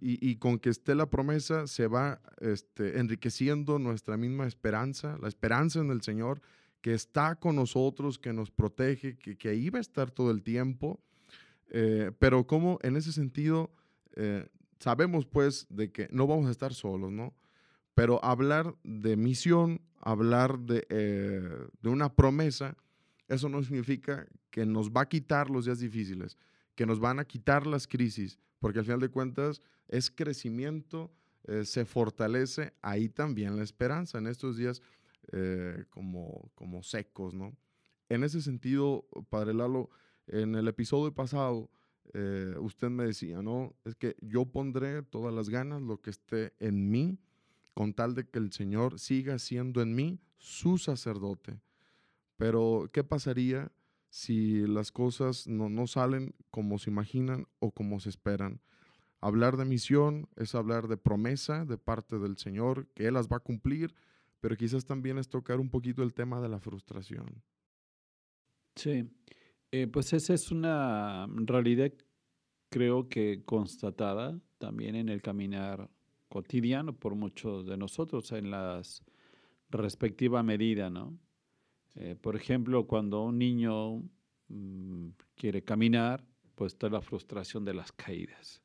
Y, 0.07 0.35
con 0.35 0.59
que 0.59 0.69
esté 0.69 0.93
la 0.93 1.09
promesa 1.09 1.65
se 1.65 1.87
va 1.87 2.21
este, 2.39 2.99
enriqueciendo 2.99 3.79
nuestra 3.79 4.17
misma 4.17 4.45
esperanza, 4.45 5.17
la 5.19 5.27
esperanza 5.27 5.79
en 5.79 5.89
el 5.89 6.01
Señor, 6.03 6.41
que 6.81 6.93
está 6.93 7.35
con 7.37 7.55
nosotros, 7.55 8.19
que 8.19 8.31
nos 8.31 8.51
protege, 8.51 9.17
que, 9.17 9.35
que 9.35 9.49
ahí 9.49 9.71
va 9.71 9.79
a 9.79 9.81
estar 9.81 10.11
todo 10.11 10.29
el 10.29 10.43
tiempo. 10.43 11.01
Eh, 11.69 12.11
pero 12.19 12.45
como 12.45 12.77
en 12.83 12.95
ese 12.95 13.11
sentido 13.11 13.71
eh, 14.15 14.47
sabemos 14.79 15.25
pues 15.25 15.67
de 15.69 15.91
que 15.91 16.07
no 16.11 16.27
vamos 16.27 16.47
a 16.47 16.51
estar 16.51 16.73
solos, 16.73 17.11
¿no? 17.11 17.33
Pero 17.93 18.23
hablar 18.23 18.75
de 18.83 19.15
misión, 19.15 19.81
hablar 19.99 20.59
de, 20.59 20.85
eh, 20.89 21.67
de 21.81 21.89
una 21.89 22.13
promesa, 22.13 22.75
eso 23.27 23.49
no 23.49 23.63
significa 23.63 24.27
que 24.51 24.65
nos 24.65 24.91
va 24.91 25.01
a 25.01 25.09
quitar 25.09 25.49
los 25.49 25.65
días 25.65 25.79
difíciles, 25.79 26.37
que 26.75 26.85
nos 26.85 26.99
van 26.99 27.19
a 27.19 27.25
quitar 27.25 27.65
las 27.65 27.87
crisis, 27.87 28.37
porque 28.59 28.79
al 28.79 28.85
final 28.85 28.99
de 28.99 29.09
cuentas 29.09 29.61
es 29.87 30.11
crecimiento, 30.11 31.11
se 31.63 31.85
fortalece 31.85 32.73
ahí 32.81 33.07
también 33.07 33.55
la 33.55 33.63
esperanza. 33.63 34.17
En 34.17 34.25
estos 34.25 34.57
días 34.57 34.81
eh, 35.31 35.85
como, 35.89 36.51
como 36.53 36.83
secos, 36.83 37.33
¿no? 37.33 37.55
En 38.09 38.23
ese 38.23 38.41
sentido, 38.41 39.07
Padre 39.29 39.53
Lalo, 39.53 39.89
en 40.27 40.55
el 40.55 40.67
episodio 40.67 41.13
pasado, 41.13 41.69
eh, 42.13 42.55
usted 42.59 42.89
me 42.89 43.05
decía, 43.05 43.41
¿no? 43.41 43.75
Es 43.83 43.95
que 43.95 44.15
yo 44.21 44.45
pondré 44.45 45.01
todas 45.03 45.33
las 45.33 45.49
ganas, 45.49 45.81
lo 45.81 46.01
que 46.01 46.09
esté 46.09 46.53
en 46.59 46.89
mí, 46.89 47.17
con 47.73 47.93
tal 47.93 48.15
de 48.15 48.27
que 48.27 48.39
el 48.39 48.51
Señor 48.51 48.99
siga 48.99 49.39
siendo 49.39 49.81
en 49.81 49.95
mí 49.95 50.19
su 50.37 50.77
sacerdote. 50.77 51.59
Pero, 52.37 52.89
¿qué 52.91 53.03
pasaría 53.03 53.71
si 54.09 54.65
las 54.67 54.91
cosas 54.91 55.47
no, 55.47 55.69
no 55.69 55.87
salen 55.87 56.35
como 56.51 56.79
se 56.79 56.89
imaginan 56.89 57.47
o 57.59 57.71
como 57.71 57.99
se 57.99 58.09
esperan? 58.09 58.61
Hablar 59.21 59.57
de 59.57 59.65
misión 59.65 60.27
es 60.35 60.55
hablar 60.55 60.87
de 60.87 60.97
promesa 60.97 61.65
de 61.65 61.77
parte 61.77 62.19
del 62.19 62.37
Señor, 62.37 62.87
que 62.93 63.07
Él 63.07 63.15
las 63.15 63.27
va 63.27 63.37
a 63.37 63.41
cumplir 63.41 63.95
pero 64.45 64.57
quizás 64.57 64.85
también 64.85 65.17
es 65.17 65.27
tocar 65.27 65.59
un 65.59 65.71
poquito 65.71 66.03
el 66.03 66.13
tema 66.13 66.39
de 66.39 66.47
la 66.47 66.59
frustración. 66.59 67.41
Sí, 68.75 69.09
eh, 69.81 69.87
pues 69.87 70.13
esa 70.13 70.33
es 70.33 70.51
una 70.51 71.27
realidad 71.29 71.91
creo 72.69 73.09
que 73.09 73.43
constatada 73.43 74.39
también 74.57 74.95
en 74.95 75.09
el 75.09 75.21
caminar 75.21 75.89
cotidiano 76.29 76.93
por 76.93 77.15
muchos 77.15 77.65
de 77.65 77.75
nosotros 77.75 78.31
en 78.31 78.51
las 78.51 79.03
respectiva 79.69 80.43
medida, 80.43 80.89
¿no? 80.89 81.17
Eh, 81.95 82.15
por 82.15 82.37
ejemplo, 82.37 82.87
cuando 82.87 83.23
un 83.23 83.37
niño 83.37 84.01
mm, 84.47 85.09
quiere 85.35 85.61
caminar, 85.61 86.25
pues 86.55 86.71
está 86.71 86.87
la 86.87 87.01
frustración 87.01 87.65
de 87.65 87.73
las 87.73 87.91
caídas. 87.91 88.61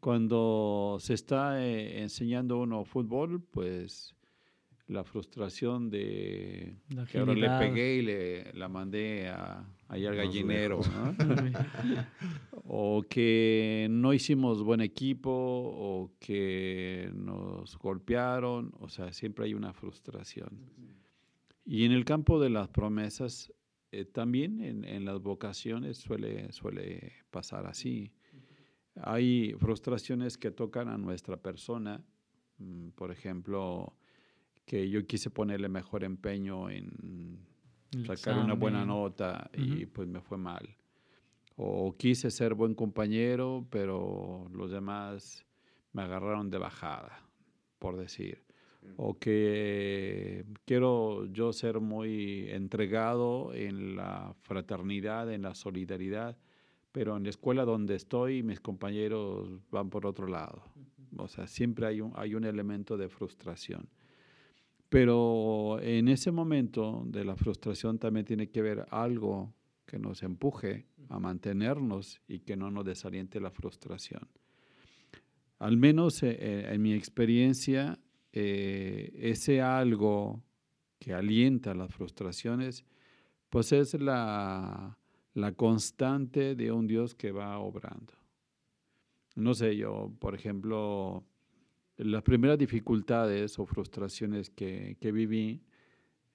Cuando 0.00 0.96
se 1.00 1.12
está 1.12 1.62
eh, 1.62 2.00
enseñando 2.00 2.58
uno 2.58 2.86
fútbol, 2.86 3.42
pues 3.42 4.14
la 4.92 5.04
frustración 5.04 5.90
de 5.90 6.76
que 7.10 7.18
ahora 7.18 7.34
le 7.34 7.48
pegué 7.58 7.96
y 7.96 8.02
le 8.02 8.52
la 8.52 8.68
mandé 8.68 9.28
a, 9.28 9.66
allá 9.88 10.10
al 10.10 10.16
gallinero, 10.16 10.80
o 12.64 13.02
que 13.08 13.88
no 13.90 14.14
hicimos 14.14 14.62
buen 14.62 14.80
equipo, 14.80 15.30
o 15.30 16.12
que 16.18 17.10
nos 17.14 17.76
golpearon, 17.78 18.72
o 18.80 18.88
sea, 18.88 19.12
siempre 19.12 19.46
hay 19.46 19.54
una 19.54 19.72
frustración. 19.72 20.50
Y 21.64 21.84
en 21.84 21.92
el 21.92 22.04
campo 22.04 22.40
de 22.40 22.50
las 22.50 22.68
promesas, 22.68 23.52
eh, 23.90 24.04
también 24.04 24.60
en, 24.60 24.84
en, 24.84 25.04
las 25.04 25.20
vocaciones 25.20 25.98
suele, 25.98 26.50
suele 26.52 27.12
pasar 27.30 27.66
así. 27.66 28.12
Hay 28.96 29.54
frustraciones 29.58 30.38
que 30.38 30.50
tocan 30.50 30.88
a 30.88 30.98
nuestra 30.98 31.36
persona, 31.36 32.04
mm, 32.58 32.90
por 32.90 33.10
ejemplo, 33.10 33.94
que 34.64 34.88
yo 34.88 35.06
quise 35.06 35.30
ponerle 35.30 35.68
mejor 35.68 36.04
empeño 36.04 36.70
en 36.70 37.38
sacar 38.06 38.38
una 38.38 38.54
buena 38.54 38.84
nota 38.84 39.50
y 39.54 39.86
pues 39.86 40.08
me 40.08 40.20
fue 40.20 40.38
mal. 40.38 40.76
O 41.56 41.96
quise 41.96 42.30
ser 42.30 42.54
buen 42.54 42.74
compañero, 42.74 43.66
pero 43.70 44.48
los 44.52 44.70
demás 44.70 45.44
me 45.92 46.02
agarraron 46.02 46.50
de 46.50 46.58
bajada, 46.58 47.26
por 47.78 47.96
decir. 47.96 48.42
O 48.96 49.16
que 49.18 50.44
quiero 50.64 51.26
yo 51.26 51.52
ser 51.52 51.80
muy 51.80 52.48
entregado 52.48 53.54
en 53.54 53.94
la 53.94 54.34
fraternidad, 54.42 55.32
en 55.32 55.42
la 55.42 55.54
solidaridad, 55.54 56.36
pero 56.90 57.16
en 57.16 57.22
la 57.22 57.30
escuela 57.30 57.64
donde 57.64 57.94
estoy 57.94 58.42
mis 58.42 58.60
compañeros 58.60 59.60
van 59.70 59.88
por 59.88 60.04
otro 60.06 60.26
lado. 60.26 60.64
O 61.16 61.28
sea, 61.28 61.46
siempre 61.46 61.86
hay 61.86 62.00
un, 62.00 62.12
hay 62.16 62.34
un 62.34 62.44
elemento 62.44 62.96
de 62.96 63.08
frustración. 63.08 63.88
Pero 64.92 65.80
en 65.80 66.08
ese 66.08 66.30
momento 66.30 67.02
de 67.06 67.24
la 67.24 67.34
frustración 67.34 67.98
también 67.98 68.26
tiene 68.26 68.50
que 68.50 68.60
ver 68.60 68.84
algo 68.90 69.54
que 69.86 69.98
nos 69.98 70.22
empuje 70.22 70.84
a 71.08 71.18
mantenernos 71.18 72.20
y 72.28 72.40
que 72.40 72.56
no 72.56 72.70
nos 72.70 72.84
desaliente 72.84 73.40
la 73.40 73.50
frustración. 73.50 74.28
Al 75.60 75.78
menos 75.78 76.22
eh, 76.22 76.70
en 76.70 76.82
mi 76.82 76.92
experiencia, 76.92 77.98
eh, 78.34 79.10
ese 79.16 79.62
algo 79.62 80.42
que 80.98 81.14
alienta 81.14 81.72
las 81.72 81.90
frustraciones, 81.90 82.84
pues 83.48 83.72
es 83.72 83.94
la, 83.94 84.98
la 85.32 85.52
constante 85.52 86.54
de 86.54 86.70
un 86.70 86.86
Dios 86.86 87.14
que 87.14 87.32
va 87.32 87.58
obrando. 87.60 88.12
No 89.36 89.54
sé, 89.54 89.74
yo, 89.74 90.12
por 90.18 90.34
ejemplo, 90.34 91.24
las 92.04 92.22
primeras 92.22 92.58
dificultades 92.58 93.58
o 93.58 93.66
frustraciones 93.66 94.50
que, 94.50 94.96
que 95.00 95.12
viví, 95.12 95.62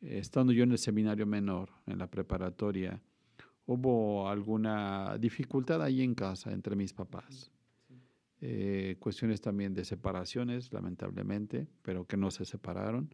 estando 0.01 0.53
yo 0.53 0.63
en 0.63 0.71
el 0.71 0.77
seminario 0.77 1.25
menor, 1.25 1.69
en 1.85 1.99
la 1.99 2.07
preparatoria, 2.07 3.01
hubo 3.65 4.29
alguna 4.29 5.17
dificultad 5.19 5.81
ahí 5.81 6.01
en 6.01 6.15
casa 6.15 6.51
entre 6.51 6.75
mis 6.75 6.93
papás. 6.93 7.51
Eh, 8.39 8.97
cuestiones 8.99 9.41
también 9.41 9.73
de 9.73 9.83
separaciones, 9.83 10.71
lamentablemente, 10.71 11.67
pero 11.81 12.05
que 12.05 12.17
no 12.17 12.31
se 12.31 12.45
separaron. 12.45 13.13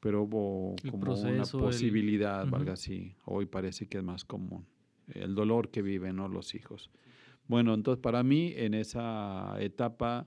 Pero 0.00 0.22
hubo 0.22 0.74
como 0.90 1.14
una 1.14 1.44
posibilidad, 1.44 2.46
valga 2.46 2.72
así. 2.72 3.14
Hoy 3.24 3.46
parece 3.46 3.86
que 3.86 3.98
es 3.98 4.04
más 4.04 4.24
común. 4.24 4.66
El 5.06 5.34
dolor 5.34 5.70
que 5.70 5.80
viven 5.80 6.16
los 6.16 6.54
hijos. 6.56 6.90
Bueno, 7.46 7.72
entonces 7.74 8.02
para 8.02 8.22
mí 8.24 8.52
en 8.56 8.74
esa 8.74 9.54
etapa 9.60 10.26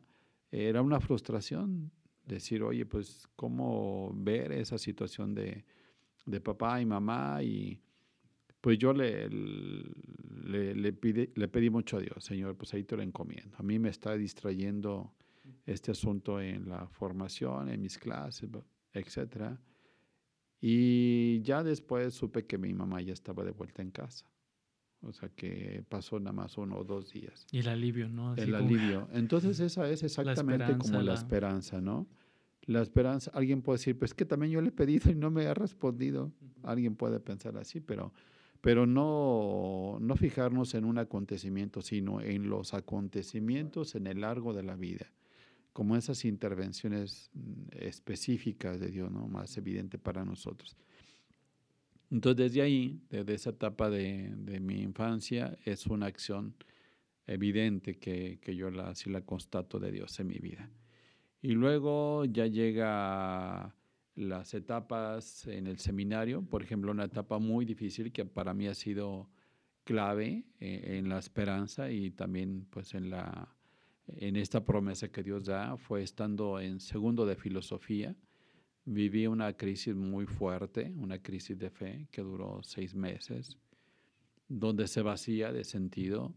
era 0.52 0.82
una 0.82 1.00
frustración 1.00 1.92
decir, 2.25 2.64
oye, 2.64 2.86
pues 2.86 3.28
cómo 3.36 4.12
ver 4.16 4.52
esa 4.52 4.78
situación 4.78 5.36
de, 5.36 5.66
de 6.25 6.42
papá 6.42 6.82
y 6.82 6.86
mamá 6.86 7.44
y 7.44 7.80
pues 8.66 8.80
yo 8.80 8.94
le, 8.94 9.30
le, 9.30 10.74
le, 10.74 11.48
pedí 11.48 11.70
mucho 11.70 11.98
a 11.98 12.00
Dios, 12.00 12.24
Señor, 12.24 12.58
pues 12.58 12.74
ahí 12.74 12.84
te 12.84 12.98
lo 12.98 13.04
encomiendo. 13.04 13.56
A 13.60 13.62
mí 13.62 13.78
me 13.78 13.90
está 13.90 14.16
distrayendo 14.18 15.14
este 15.68 15.92
asunto 15.92 16.42
en 16.42 16.68
la 16.68 16.88
formación, 16.88 17.70
en 17.70 17.80
mis 17.80 18.00
clases, 18.00 18.50
etc. 18.92 19.56
Y 20.60 21.44
ya 21.44 21.64
después 21.64 22.16
supe 22.16 22.48
que 22.48 22.58
mi 22.58 22.74
mamá 22.74 23.02
ya 23.02 23.14
estaba 23.14 23.44
de 23.44 23.52
vuelta 23.52 23.84
en 23.84 23.92
casa. 23.92 24.25
O 25.06 25.14
sea 25.14 25.30
que 25.30 25.84
pasó 25.88 26.20
nada 26.20 26.34
más 26.34 26.58
uno 26.58 26.78
o 26.78 26.84
dos 26.84 27.12
días. 27.12 27.46
Y 27.52 27.60
el 27.60 27.70
alivio, 27.70 28.10
¿no? 28.10 28.36
el 28.36 28.56
alivio. 28.56 29.08
Entonces 29.14 29.60
esa 29.60 29.90
es 29.90 30.04
exactamente 30.04 30.78
como 30.78 31.02
la, 31.02 31.14
esperanza, 31.14 31.80
¿no? 31.80 32.08
La 32.64 32.82
esperanza, 32.82 33.32
alguien 33.34 33.62
puede 33.62 33.78
decir, 33.78 33.98
pues 33.98 34.14
que 34.14 34.26
también 34.26 34.52
yo 34.52 34.62
le 34.62 34.70
he 34.70 34.72
pedido 34.72 35.12
y 35.12 35.16
no 35.16 35.30
me 35.30 35.46
ha 35.46 35.54
respondido. 35.54 36.32
Alguien 36.64 36.96
puede 36.96 37.20
pensar 37.20 37.56
así, 37.58 37.80
pero 37.80 38.12
pero 38.66 38.88
no, 38.88 40.00
no 40.02 40.16
fijarnos 40.16 40.74
en 40.74 40.86
un 40.86 40.98
acontecimiento, 40.98 41.84
sino 41.84 42.20
en 42.20 42.50
los 42.50 42.74
acontecimientos 42.74 43.94
en 43.94 44.08
el 44.08 44.22
largo 44.22 44.56
de 44.56 44.64
la 44.64 44.76
vida, 44.76 45.12
como 45.72 45.96
esas 45.96 46.26
intervenciones 46.26 47.30
mm, 47.36 47.68
específicas 47.74 48.80
de 48.80 48.88
Dios, 48.88 49.12
¿no? 49.12 49.28
más 49.28 49.56
evidente 49.58 50.00
para 50.00 50.26
nosotros. 50.26 50.76
Entonces, 52.16 52.54
desde 52.54 52.62
ahí, 52.62 53.02
desde 53.10 53.34
esa 53.34 53.50
etapa 53.50 53.90
de, 53.90 54.30
mi 54.62 54.82
infancia, 54.82 55.58
es 55.66 55.86
una 55.86 56.06
acción 56.06 56.56
evidente 57.28 57.98
que, 57.98 58.40
yo 58.56 58.72
la, 58.72 58.94
la 59.08 59.22
constato 59.26 59.80
de 59.80 59.92
Dios 59.92 60.18
en 60.22 60.28
mi 60.28 60.40
vida. 60.40 60.70
Y 61.42 61.50
luego 61.50 62.24
ya 62.24 62.48
llega 62.48 63.76
las 64.16 64.54
etapas 64.54 65.46
en 65.48 65.68
el 65.68 65.78
seminario, 65.78 66.42
por 66.42 66.64
ejemplo, 66.64 66.90
una 66.90 67.04
etapa 67.04 67.38
muy 67.38 67.66
difícil 67.66 68.14
que 68.14 68.24
para 68.24 68.54
mí 68.54 68.68
ha 68.68 68.76
sido 68.76 69.30
clave 69.84 70.46
eh, 70.62 70.98
en 70.98 71.10
la 71.10 71.20
esperanza 71.20 71.92
y 71.92 72.12
también 72.12 72.66
pues 72.70 72.94
en 72.94 73.10
la 73.10 73.54
en 74.08 74.38
esta 74.38 74.64
promesa 74.64 75.10
que 75.10 75.22
Dios 75.22 75.46
da 75.46 75.75
fue 75.75 76.01
estando 76.01 76.62
en 76.62 76.80
segundo 76.80 77.25
de 77.25 77.36
filosofía 77.36 78.16
viví 78.86 79.28
una 79.28 79.54
crisis 79.54 79.96
muy 79.96 80.26
fuerte 80.26 80.94
una 80.98 81.22
crisis 81.22 81.58
de 81.58 81.70
fe 81.70 82.08
que 82.12 82.22
duró 82.22 82.62
seis 82.64 82.96
meses 82.96 83.58
donde 84.48 84.88
se 84.88 85.02
vacía 85.02 85.52
de 85.52 85.64
sentido 85.64 86.34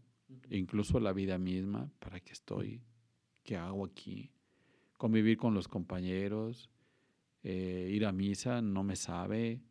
incluso 0.49 0.99
la 0.99 1.13
vida 1.13 1.37
misma 1.37 1.91
para 1.99 2.19
qué 2.19 2.33
estoy 2.33 2.81
qué 3.43 3.55
hago 3.55 3.85
aquí 3.85 4.31
convivir 4.97 5.37
con 5.37 5.53
los 5.53 5.67
compañeros 5.67 6.69
eh, 7.43 7.89
ir 7.91 8.05
a 8.05 8.11
misa, 8.11 8.61
no 8.61 8.83
me 8.83 8.97
sabe, 8.97 9.61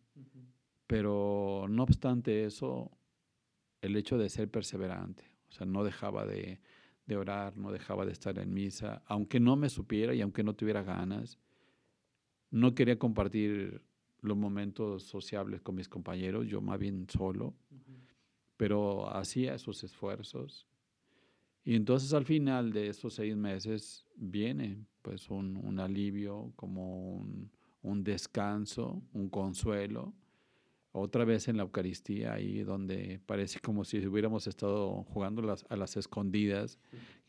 pero 0.86 1.66
no 1.68 1.82
obstante 1.82 2.44
eso, 2.44 2.90
el 3.82 3.94
hecho 3.94 4.16
de 4.16 4.30
ser 4.30 4.50
perseverante, 4.50 5.30
o 5.50 5.52
sea, 5.52 5.66
no 5.66 5.84
dejaba 5.84 6.24
de, 6.24 6.60
de, 7.06 7.16
orar, 7.16 7.58
no 7.58 7.70
dejaba 7.70 8.06
de 8.06 8.12
estar 8.12 8.38
en 8.38 8.54
misa, 8.54 9.02
aunque 9.06 9.38
no 9.38 9.56
me 9.56 9.68
supiera 9.68 10.14
y 10.14 10.22
aunque 10.22 10.42
no 10.42 10.54
tuviera 10.54 10.82
ganas, 10.82 11.38
no 12.50 12.74
quería 12.74 12.98
compartir 12.98 13.82
los 14.20 14.36
momentos 14.36 15.04
sociables 15.04 15.60
con 15.60 15.74
mis 15.76 15.88
compañeros, 15.88 16.46
yo 16.46 16.60
más 16.60 16.78
bien 16.78 17.06
solo, 17.08 17.54
pero 18.56 19.08
hacía 19.14 19.54
esos 19.54 19.84
esfuerzos. 19.84 20.66
Y 21.64 21.74
entonces 21.74 22.12
al 22.14 22.24
final 22.24 22.72
de 22.72 22.88
esos 22.88 23.14
seis 23.14 23.36
meses 23.36 24.06
viene 24.16 24.84
pues 25.02 25.28
un, 25.30 25.56
un 25.56 25.78
alivio, 25.80 26.52
como 26.56 27.16
un, 27.16 27.50
un 27.82 28.04
descanso, 28.04 29.02
un 29.12 29.28
consuelo. 29.28 30.14
Otra 30.92 31.24
vez 31.24 31.46
en 31.48 31.58
la 31.58 31.64
Eucaristía, 31.64 32.32
ahí 32.32 32.62
donde 32.62 33.20
parece 33.26 33.60
como 33.60 33.84
si 33.84 34.04
hubiéramos 34.06 34.46
estado 34.46 35.04
jugando 35.04 35.42
las, 35.42 35.64
a 35.68 35.76
las 35.76 35.96
escondidas, 35.96 36.78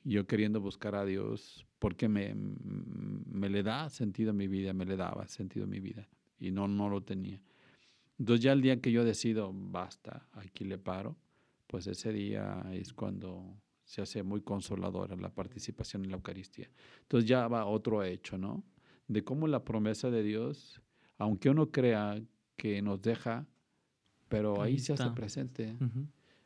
yo 0.03 0.25
queriendo 0.27 0.61
buscar 0.61 0.95
a 0.95 1.05
Dios, 1.05 1.65
porque 1.79 2.07
me, 2.07 2.33
me 2.33 3.49
le 3.49 3.63
da 3.63 3.89
sentido 3.89 4.31
a 4.31 4.33
mi 4.33 4.47
vida, 4.47 4.73
me 4.73 4.85
le 4.85 4.97
daba 4.97 5.27
sentido 5.27 5.65
a 5.65 5.67
mi 5.67 5.79
vida, 5.79 6.07
y 6.39 6.51
no, 6.51 6.67
no 6.67 6.89
lo 6.89 7.01
tenía. 7.03 7.41
Entonces 8.17 8.43
ya 8.43 8.51
el 8.51 8.61
día 8.61 8.81
que 8.81 8.91
yo 8.91 9.03
decido, 9.03 9.51
basta, 9.53 10.27
aquí 10.33 10.65
le 10.65 10.77
paro, 10.77 11.15
pues 11.67 11.87
ese 11.87 12.11
día 12.11 12.63
es 12.71 12.93
cuando 12.93 13.61
se 13.85 14.01
hace 14.01 14.23
muy 14.23 14.41
consoladora 14.41 15.15
la 15.15 15.29
participación 15.29 16.03
en 16.03 16.11
la 16.11 16.17
Eucaristía. 16.17 16.69
Entonces 17.01 17.29
ya 17.29 17.47
va 17.47 17.65
otro 17.65 18.03
hecho, 18.03 18.37
¿no? 18.37 18.63
de 19.09 19.23
cómo 19.23 19.47
la 19.47 19.65
promesa 19.65 20.09
de 20.09 20.23
Dios, 20.23 20.81
aunque 21.17 21.49
uno 21.49 21.71
crea 21.71 22.21
que 22.55 22.81
nos 22.81 23.01
deja, 23.01 23.45
pero 24.29 24.61
ahí, 24.61 24.77
se 24.77 24.93
hace 24.93 25.09
presente. 25.09 25.75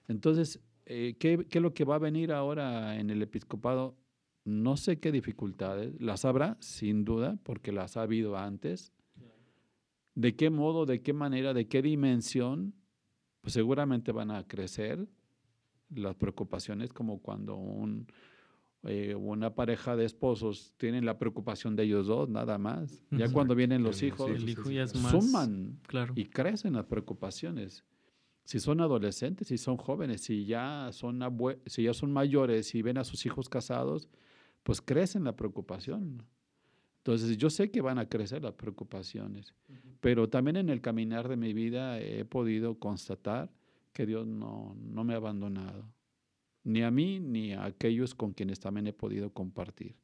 Entonces, 0.08 0.60
eh, 0.86 1.16
¿qué, 1.20 1.46
es 1.50 1.62
lo 1.62 1.74
que 1.74 1.86
va 1.86 1.96
a 1.96 2.00
venir 2.00 2.32
ahora 2.32 3.00
en 3.00 3.10
el 3.10 3.22
episcopado? 3.22 3.98
No 4.46 4.76
sé 4.76 5.00
qué 5.00 5.12
dificultades, 5.12 6.00
las 6.02 6.26
habrá 6.26 6.58
sin 6.60 7.06
duda, 7.06 7.40
porque 7.44 7.72
las 7.72 7.96
ha 7.96 8.02
habido 8.02 8.38
antes. 8.38 8.92
¿De 10.16 10.36
qué 10.36 10.50
modo, 10.50 10.86
de 10.86 11.02
qué 11.02 11.14
manera, 11.14 11.54
de 11.54 11.68
qué 11.68 11.82
dimensión? 11.82 12.74
Pues 13.42 13.54
seguramente 13.54 14.12
van 14.12 14.32
a 14.32 14.46
crecer 14.46 15.08
las 15.90 16.16
preocupaciones 16.16 16.92
como 16.94 17.22
cuando 17.22 17.56
un, 17.56 18.08
eh, 18.84 19.16
una 19.16 19.56
pareja 19.56 19.96
de 19.96 20.06
esposos 20.06 20.74
tienen 20.78 21.06
la 21.06 21.18
preocupación 21.18 21.76
de 21.76 21.84
ellos 21.84 22.08
dos, 22.08 22.30
nada 22.30 22.58
más. 22.58 23.02
Ya 23.12 23.32
cuando 23.32 23.56
vienen 23.56 23.82
los 23.82 24.04
hijos, 24.04 24.30
suman 24.92 25.80
y 26.16 26.26
crecen 26.26 26.74
las 26.74 26.86
preocupaciones. 26.86 27.86
Si 28.46 28.60
son 28.60 28.82
adolescentes, 28.82 29.48
si 29.48 29.58
son 29.58 29.78
jóvenes, 29.78 30.22
si 30.22 30.46
ya 30.46 30.90
son, 30.92 31.22
si 31.66 31.84
ya 31.84 31.94
son 31.94 32.12
mayores 32.12 32.76
y 32.76 32.82
ven 32.82 32.98
a 32.98 33.04
sus 33.04 33.26
hijos 33.26 33.48
casados, 33.48 34.10
pues 34.64 34.82
crecen 34.82 35.24
la 35.24 35.36
preocupación. 35.36 36.24
Entonces 36.98 37.38
yo 37.38 37.50
sé 37.50 37.72
que 37.72 37.82
van 37.82 38.00
a 38.00 38.08
crecer 38.08 38.44
las 38.44 38.54
preocupaciones, 38.54 39.54
pero 40.00 40.30
también 40.30 40.58
en 40.58 40.70
el 40.70 40.82
caminar 40.82 41.28
de 41.28 41.38
mi 41.38 41.54
vida 41.54 42.00
he 42.00 42.26
podido 42.26 42.80
constatar 42.80 43.52
que 43.92 44.06
Dios 44.06 44.26
no, 44.26 44.76
no 44.80 45.04
me 45.04 45.14
ha 45.14 45.18
abandonado 45.18 45.86
ni 46.64 46.82
a 46.82 46.92
mí 46.92 47.20
ni 47.20 47.54
a 47.54 47.66
aquellos 47.66 48.16
con 48.16 48.34
quienes 48.34 48.60
también 48.60 48.88
he 48.88 48.94
podido 48.94 49.32
compartir. 49.32 49.96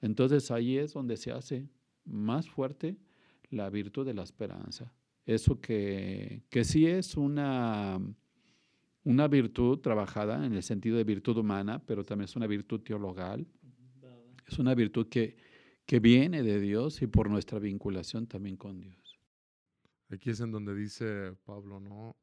Entonces 0.00 0.50
ahí 0.50 0.76
es 0.76 0.92
donde 0.92 1.16
se 1.16 1.32
hace 1.32 1.68
más 2.04 2.48
fuerte 2.48 2.96
la 3.50 3.70
virtud 3.70 4.04
de 4.04 4.14
la 4.14 4.22
esperanza. 4.22 4.92
Eso 5.26 5.60
que, 5.60 6.44
que 6.50 6.64
sí 6.64 6.86
es 6.86 7.16
una, 7.16 7.98
una 9.04 9.28
virtud 9.28 9.78
trabajada 9.78 10.44
en 10.44 10.52
el 10.52 10.62
sentido 10.62 10.96
de 10.96 11.04
virtud 11.04 11.38
humana, 11.38 11.82
pero 11.86 12.04
también 12.04 12.26
es 12.26 12.36
una 12.36 12.46
virtud 12.46 12.80
teologal. 12.80 13.46
Es 14.46 14.58
una 14.58 14.74
virtud 14.74 15.08
que, 15.08 15.36
que 15.86 16.00
viene 16.00 16.42
de 16.42 16.60
Dios 16.60 17.00
y 17.00 17.06
por 17.06 17.30
nuestra 17.30 17.58
vinculación 17.58 18.26
también 18.26 18.56
con 18.56 18.80
Dios. 18.80 19.18
Aquí 20.10 20.30
es 20.30 20.40
en 20.40 20.50
donde 20.50 20.74
dice 20.74 21.34
Pablo, 21.44 21.80
¿no? 21.80 22.16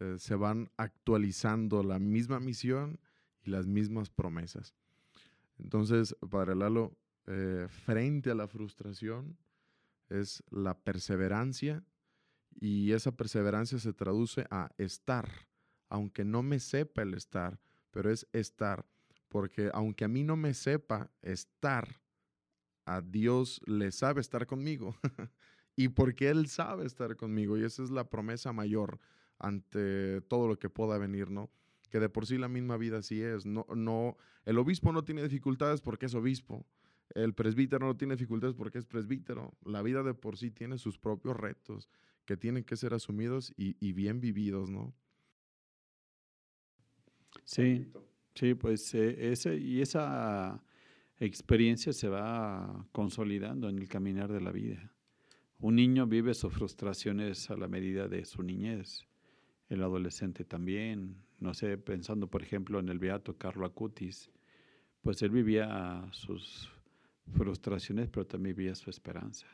Eh, 0.00 0.16
se 0.18 0.34
van 0.34 0.70
actualizando 0.76 1.82
la 1.82 1.98
misma 1.98 2.40
misión 2.40 2.98
y 3.44 3.50
las 3.50 3.66
mismas 3.66 4.10
promesas. 4.10 4.74
Entonces, 5.58 6.16
Padre 6.30 6.54
Lalo, 6.54 6.96
eh, 7.26 7.66
frente 7.68 8.30
a 8.30 8.34
la 8.34 8.48
frustración, 8.48 9.36
es 10.08 10.42
la 10.50 10.78
perseverancia 10.78 11.84
y 12.60 12.92
esa 12.92 13.12
perseverancia 13.12 13.78
se 13.78 13.92
traduce 13.92 14.46
a 14.50 14.70
estar, 14.78 15.28
aunque 15.88 16.24
no 16.24 16.42
me 16.42 16.60
sepa 16.60 17.02
el 17.02 17.14
estar, 17.14 17.60
pero 17.90 18.10
es 18.10 18.26
estar, 18.32 18.86
porque 19.28 19.70
aunque 19.72 20.04
a 20.04 20.08
mí 20.08 20.22
no 20.22 20.36
me 20.36 20.54
sepa 20.54 21.10
estar, 21.22 22.00
a 22.84 23.00
Dios 23.00 23.60
le 23.66 23.92
sabe 23.92 24.20
estar 24.20 24.46
conmigo 24.46 24.96
y 25.76 25.88
porque 25.88 26.28
Él 26.28 26.48
sabe 26.48 26.86
estar 26.86 27.16
conmigo 27.16 27.56
y 27.56 27.64
esa 27.64 27.82
es 27.82 27.90
la 27.90 28.08
promesa 28.08 28.52
mayor 28.52 28.98
ante 29.38 30.20
todo 30.22 30.48
lo 30.48 30.58
que 30.58 30.70
pueda 30.70 30.98
venir, 30.98 31.30
¿no? 31.30 31.50
Que 31.90 32.00
de 32.00 32.08
por 32.08 32.26
sí 32.26 32.38
la 32.38 32.48
misma 32.48 32.76
vida 32.76 32.98
así 32.98 33.20
es. 33.20 33.44
No, 33.44 33.66
no, 33.74 34.16
el 34.44 34.58
obispo 34.58 34.92
no 34.92 35.04
tiene 35.04 35.22
dificultades 35.22 35.80
porque 35.80 36.06
es 36.06 36.14
obispo. 36.14 36.66
El 37.14 37.34
presbítero 37.34 37.86
no 37.86 37.96
tiene 37.96 38.14
dificultades 38.14 38.54
porque 38.54 38.78
es 38.78 38.86
presbítero. 38.86 39.52
La 39.64 39.82
vida 39.82 40.02
de 40.02 40.14
por 40.14 40.38
sí 40.38 40.50
tiene 40.50 40.78
sus 40.78 40.98
propios 40.98 41.36
retos 41.36 41.90
que 42.32 42.38
tienen 42.38 42.64
que 42.64 42.76
ser 42.76 42.94
asumidos 42.94 43.52
y, 43.58 43.92
bien 43.92 44.18
vividos, 44.18 44.70
¿no? 44.70 44.94
Sí, 47.44 47.92
sí, 48.34 48.54
pues 48.54 48.94
eh, 48.94 49.32
ese, 49.32 49.58
y 49.58 49.82
esa 49.82 50.64
experiencia 51.18 51.92
se 51.92 52.08
va 52.08 52.86
consolidando 52.90 53.68
en 53.68 53.78
el 53.78 53.86
caminar 53.86 54.32
de 54.32 54.40
la 54.40 54.50
vida. 54.50 54.94
Un 55.58 55.76
niño 55.76 56.06
vive 56.06 56.32
sus 56.32 56.54
frustraciones 56.54 57.50
a 57.50 57.56
la 57.58 57.68
medida 57.68 58.08
de 58.08 58.24
su 58.24 58.42
niñez, 58.42 59.06
el 59.68 59.82
adolescente 59.82 60.46
también, 60.46 61.22
no 61.38 61.52
sé, 61.52 61.76
pensando 61.76 62.28
por 62.28 62.42
ejemplo 62.42 62.78
en 62.78 62.88
el 62.88 62.98
beato 62.98 63.36
Carlo 63.36 63.66
Acutis, 63.66 64.30
pues 65.02 65.20
él 65.20 65.32
vivía 65.32 66.08
sus 66.12 66.70
frustraciones, 67.34 68.08
pero 68.08 68.26
también 68.26 68.56
vivía 68.56 68.74
su 68.74 68.88
esperanza. 68.88 69.46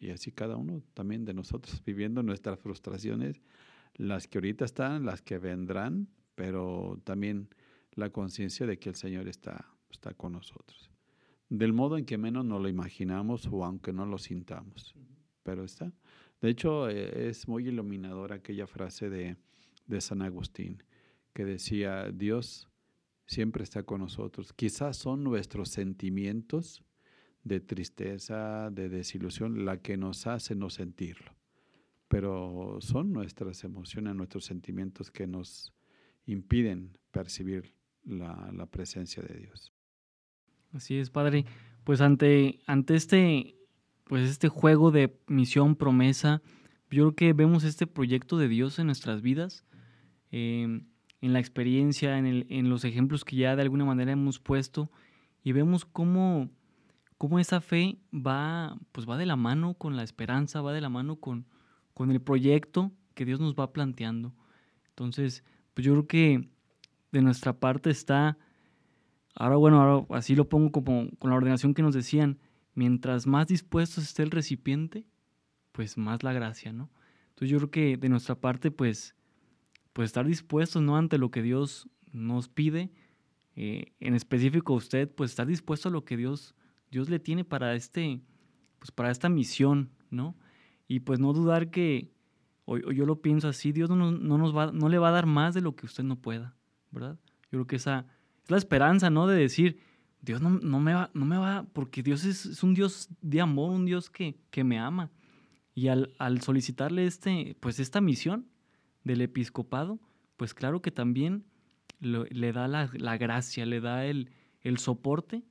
Y 0.00 0.10
así 0.10 0.32
cada 0.32 0.56
uno 0.56 0.82
también 0.94 1.24
de 1.24 1.34
nosotros 1.34 1.82
viviendo 1.86 2.22
nuestras 2.22 2.58
frustraciones, 2.58 3.40
las 3.94 4.26
que 4.26 4.38
ahorita 4.38 4.64
están, 4.64 5.04
las 5.04 5.20
que 5.20 5.38
vendrán, 5.38 6.08
pero 6.34 6.98
también 7.04 7.48
la 7.92 8.10
conciencia 8.10 8.66
de 8.66 8.78
que 8.78 8.88
el 8.88 8.94
Señor 8.94 9.28
está, 9.28 9.66
está 9.90 10.14
con 10.14 10.32
nosotros. 10.32 10.90
Del 11.50 11.72
modo 11.72 11.98
en 11.98 12.06
que 12.06 12.16
menos 12.16 12.44
nos 12.44 12.62
lo 12.62 12.68
imaginamos 12.68 13.46
o 13.50 13.64
aunque 13.64 13.92
no 13.92 14.06
lo 14.06 14.18
sintamos, 14.18 14.94
pero 15.42 15.64
está. 15.64 15.92
De 16.40 16.48
hecho, 16.48 16.88
eh, 16.88 17.28
es 17.28 17.46
muy 17.46 17.68
iluminadora 17.68 18.36
aquella 18.36 18.66
frase 18.66 19.10
de, 19.10 19.36
de 19.86 20.00
San 20.00 20.22
Agustín, 20.22 20.82
que 21.34 21.44
decía, 21.44 22.10
Dios 22.10 22.68
siempre 23.26 23.64
está 23.64 23.82
con 23.82 24.00
nosotros. 24.00 24.52
Quizás 24.52 24.96
son 24.96 25.22
nuestros 25.24 25.68
sentimientos 25.70 26.82
de 27.44 27.60
tristeza, 27.60 28.70
de 28.70 28.88
desilusión, 28.88 29.64
la 29.64 29.78
que 29.78 29.96
nos 29.96 30.26
hace 30.26 30.54
no 30.54 30.70
sentirlo. 30.70 31.32
Pero 32.08 32.78
son 32.80 33.12
nuestras 33.12 33.64
emociones, 33.64 34.14
nuestros 34.14 34.44
sentimientos 34.44 35.10
que 35.10 35.26
nos 35.26 35.72
impiden 36.26 36.98
percibir 37.10 37.74
la, 38.04 38.66
presencia 38.70 39.22
de 39.22 39.38
Dios. 39.38 39.72
Así 40.72 40.98
es, 40.98 41.10
Padre. 41.10 41.44
Pues 41.84 42.00
ante, 42.00 42.60
ante 42.66 42.94
este, 42.94 43.56
pues 44.04 44.28
este 44.28 44.48
juego 44.48 44.90
de 44.90 45.18
misión, 45.26 45.76
promesa, 45.76 46.42
yo 46.90 47.04
creo 47.04 47.14
que 47.14 47.32
vemos 47.32 47.64
este 47.64 47.86
proyecto 47.86 48.38
de 48.38 48.48
Dios 48.48 48.78
en 48.78 48.86
nuestras 48.86 49.22
vidas, 49.22 49.64
em, 50.30 50.86
en 51.20 51.32
la 51.32 51.38
experiencia, 51.38 52.18
en, 52.18 52.26
el, 52.26 52.46
en 52.50 52.68
los 52.68 52.84
ejemplos 52.84 53.24
que 53.24 53.36
ya 53.36 53.56
de 53.56 53.62
alguna 53.62 53.84
manera 53.84 54.12
hemos 54.12 54.40
puesto, 54.40 54.90
y 55.42 55.52
vemos 55.52 55.84
cómo 55.84 56.50
cómo 57.20 57.38
esa 57.38 57.60
fe 57.60 57.98
va, 58.14 58.78
pues 58.92 59.06
va 59.06 59.18
de 59.18 59.26
la 59.26 59.36
mano 59.36 59.74
con 59.74 59.94
la 59.94 60.02
esperanza, 60.02 60.62
va 60.62 60.72
de 60.72 60.80
la 60.80 60.88
mano 60.88 61.16
con, 61.16 61.44
con 61.92 62.10
el 62.10 62.22
proyecto 62.22 62.92
que 63.12 63.26
Dios 63.26 63.40
nos 63.40 63.54
va 63.54 63.74
planteando. 63.74 64.32
Entonces, 64.88 65.44
pues 65.74 65.84
yo 65.84 65.92
creo 65.92 66.06
que 66.06 66.48
de 67.12 67.20
nuestra 67.20 67.52
parte 67.52 67.90
está, 67.90 68.38
ahora 69.34 69.56
bueno, 69.56 69.82
ahora 69.82 70.06
así 70.16 70.34
lo 70.34 70.48
pongo 70.48 70.72
como 70.72 71.10
con 71.18 71.28
la 71.28 71.36
ordenación 71.36 71.74
que 71.74 71.82
nos 71.82 71.92
decían, 71.92 72.38
mientras 72.72 73.26
más 73.26 73.48
dispuesto 73.48 74.00
esté 74.00 74.22
el 74.22 74.30
recipiente, 74.30 75.04
pues 75.72 75.98
más 75.98 76.22
la 76.22 76.32
gracia, 76.32 76.72
¿no? 76.72 76.88
Entonces 77.28 77.50
yo 77.50 77.58
creo 77.58 77.70
que 77.70 77.96
de 77.98 78.08
nuestra 78.08 78.34
parte, 78.34 78.70
pues, 78.70 79.14
pues 79.92 80.06
estar 80.06 80.24
dispuestos, 80.24 80.80
¿no? 80.80 80.96
Ante 80.96 81.18
lo 81.18 81.30
que 81.30 81.42
Dios 81.42 81.86
nos 82.12 82.48
pide, 82.48 82.90
eh, 83.56 83.92
en 84.00 84.14
específico 84.14 84.72
usted, 84.72 85.06
pues 85.14 85.32
estar 85.32 85.46
dispuesto 85.46 85.90
a 85.90 85.92
lo 85.92 86.06
que 86.06 86.16
Dios 86.16 86.54
Dios 86.90 87.08
le 87.08 87.18
tiene 87.18 87.44
para 87.44 87.74
este, 87.74 88.20
pues 88.78 88.90
para 88.90 89.10
esta 89.10 89.28
misión, 89.28 89.90
¿no? 90.10 90.36
Y 90.88 91.00
pues 91.00 91.20
no 91.20 91.32
dudar 91.32 91.70
que, 91.70 92.10
o, 92.64 92.78
yo 92.78 93.06
lo 93.06 93.22
pienso 93.22 93.48
así, 93.48 93.72
Dios 93.72 93.90
no, 93.90 94.10
nos 94.10 94.56
va, 94.56 94.72
no 94.72 94.88
le 94.88 94.98
va 94.98 95.08
a 95.08 95.12
dar 95.12 95.26
más 95.26 95.54
de 95.54 95.60
lo 95.60 95.76
que 95.76 95.86
usted 95.86 96.02
no 96.02 96.16
pueda, 96.16 96.56
¿verdad? 96.90 97.18
Yo 97.44 97.58
creo 97.58 97.66
que 97.66 97.76
esa 97.76 98.06
es 98.42 98.50
la 98.50 98.56
esperanza, 98.56 99.10
¿no? 99.10 99.26
De 99.26 99.36
decir, 99.36 99.78
Dios 100.20 100.40
no, 100.40 100.50
no 100.50 100.80
me, 100.80 100.94
va, 100.94 101.10
no 101.14 101.24
me 101.24 101.38
va, 101.38 101.64
porque 101.72 102.02
Dios 102.02 102.24
es, 102.24 102.62
un 102.62 102.74
Dios 102.74 103.08
de 103.20 103.40
amor, 103.40 103.70
un 103.70 103.86
Dios 103.86 104.10
que, 104.10 104.38
que 104.50 104.64
me 104.64 104.78
ama. 104.78 105.10
Y 105.74 105.88
al, 105.88 106.12
al, 106.18 106.40
solicitarle 106.42 107.06
este, 107.06 107.56
pues 107.60 107.78
esta 107.78 108.00
misión 108.00 108.46
del 109.04 109.20
episcopado, 109.20 110.00
pues 110.36 110.52
claro 110.52 110.82
que 110.82 110.90
también 110.90 111.44
le 112.00 112.52
da 112.52 112.66
la, 112.66 112.90
la, 112.94 113.16
gracia, 113.18 113.64
le 113.66 113.80
da 113.80 114.04
el, 114.06 114.30
el 114.62 114.78
soporte 114.78 115.42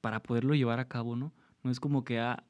para 0.00 0.22
poderlo 0.22 0.54
llevar 0.54 0.80
a 0.80 0.88
cabo, 0.88 1.16
¿no? 1.16 1.32
No 1.62 1.70
es 1.70 1.80
como 1.80 2.04
que 2.04 2.20
ah, 2.20 2.44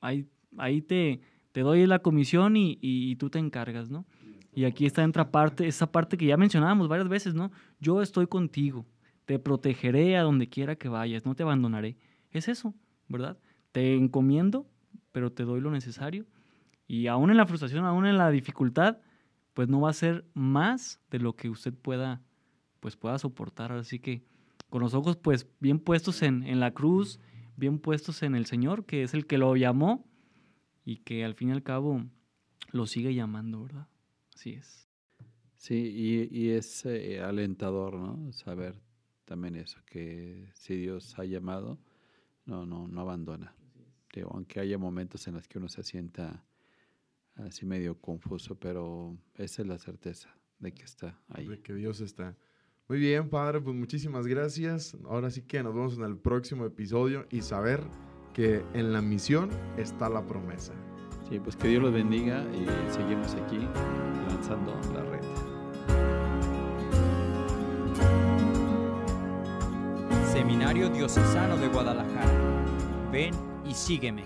ahí, 0.00 0.28
ahí 0.58 0.82
te, 0.82 1.20
te 1.52 1.60
doy 1.60 1.86
la 1.86 2.00
comisión 2.00 2.54
y, 2.56 3.16
tú 3.16 3.30
te 3.30 3.38
encargas, 3.38 3.90
¿no? 3.90 4.06
Y 4.54 4.64
aquí 4.64 4.84
está 4.84 5.06
otra 5.06 5.30
parte, 5.30 5.66
esa 5.66 5.90
parte 5.90 6.18
que 6.18 6.26
ya 6.26 6.36
mencionábamos 6.36 6.88
varias 6.88 7.08
veces, 7.08 7.34
¿no? 7.34 7.50
Yo 7.80 8.02
estoy 8.02 8.26
contigo, 8.26 8.86
te 9.24 9.38
protegeré 9.38 10.16
a 10.16 10.22
donde 10.22 10.48
quiera 10.48 10.76
que 10.76 10.88
vayas, 10.88 11.24
no 11.24 11.34
te 11.34 11.42
abandonaré. 11.42 11.96
Es 12.30 12.48
eso, 12.48 12.74
¿verdad? 13.08 13.38
Te 13.70 13.94
encomiendo, 13.94 14.66
pero 15.12 15.32
te 15.32 15.44
doy 15.44 15.60
lo 15.60 15.70
necesario. 15.70 16.26
Y 16.86 17.06
aún 17.06 17.30
en 17.30 17.36
la 17.36 17.46
frustración, 17.46 17.84
aún 17.84 18.06
en 18.06 18.18
la 18.18 18.30
dificultad, 18.30 18.98
pues 19.54 19.68
no 19.68 19.80
va 19.80 19.90
a 19.90 19.94
ser 19.94 20.24
más 20.34 21.00
de 21.10 21.18
lo 21.18 21.34
que 21.34 21.48
usted 21.48 21.72
pueda, 21.72 22.22
pues 22.80 22.96
pueda 22.96 23.18
soportar. 23.18 23.72
Así 23.72 23.98
que 23.98 24.24
con 24.72 24.80
los 24.80 24.94
ojos 24.94 25.18
pues 25.18 25.46
bien 25.60 25.78
puestos 25.78 26.22
en, 26.22 26.58
la 26.58 26.72
cruz, 26.72 27.20
bien 27.58 27.78
puestos 27.78 28.22
en 28.22 28.34
el 28.34 28.46
Señor, 28.46 28.86
que 28.86 29.02
es 29.02 29.12
el 29.12 29.26
que 29.26 29.36
lo 29.36 29.54
llamó 29.54 30.10
y 30.82 30.96
que 31.00 31.26
al 31.26 31.34
fin 31.34 31.50
y 31.50 31.52
al 31.52 31.62
cabo 31.62 32.06
lo 32.70 32.86
sigue 32.86 33.14
llamando, 33.14 33.64
¿verdad? 33.64 33.86
Así 34.34 34.54
es. 34.54 34.88
Sí, 35.56 36.28
y, 36.32 36.48
es 36.48 36.86
eh, 36.86 37.20
alentador, 37.20 37.96
¿no? 37.96 38.32
Saber 38.32 38.80
también 39.26 39.56
eso, 39.56 39.78
que 39.84 40.48
si 40.54 40.74
Dios 40.76 41.18
ha 41.18 41.26
llamado, 41.26 41.78
no, 42.46 42.64
no, 42.64 42.88
no 42.88 43.00
abandona. 43.02 43.54
aunque 44.30 44.58
haya 44.58 44.78
momentos 44.78 45.28
en 45.28 45.34
los 45.34 45.46
que 45.48 45.58
uno 45.58 45.68
se 45.68 45.82
sienta 45.82 46.46
así 47.34 47.66
medio 47.66 48.00
confuso, 48.00 48.58
pero 48.58 49.18
esa 49.34 49.60
es 49.60 49.68
la 49.68 49.76
certeza 49.76 50.34
de 50.60 50.72
que 50.72 50.84
está 50.84 51.20
ahí. 51.28 51.46
De 51.46 51.60
que 51.60 51.74
Dios 51.74 52.00
está. 52.00 52.38
Muy 52.92 53.00
bien, 53.00 53.30
padre, 53.30 53.58
pues 53.58 53.74
muchísimas 53.74 54.26
gracias. 54.26 54.94
Ahora 55.08 55.30
sí 55.30 55.40
que 55.40 55.62
nos 55.62 55.74
vemos 55.74 55.96
en 55.96 56.04
el 56.04 56.18
próximo 56.18 56.66
episodio 56.66 57.24
y 57.30 57.40
saber 57.40 57.82
que 58.34 58.62
en 58.74 58.92
la 58.92 59.00
misión 59.00 59.48
está 59.78 60.10
la 60.10 60.26
promesa. 60.26 60.74
Sí, 61.26 61.40
pues 61.42 61.56
que 61.56 61.68
Dios 61.68 61.82
los 61.82 61.94
bendiga 61.94 62.44
y 62.52 62.66
seguimos 62.92 63.34
aquí 63.34 63.66
lanzando 64.28 64.78
la 64.92 65.04
red. 65.04 65.22
Seminario 70.30 70.90
Diocesano 70.90 71.56
de 71.56 71.68
Guadalajara. 71.68 72.30
Ven 73.10 73.32
y 73.64 73.72
sígueme. 73.72 74.24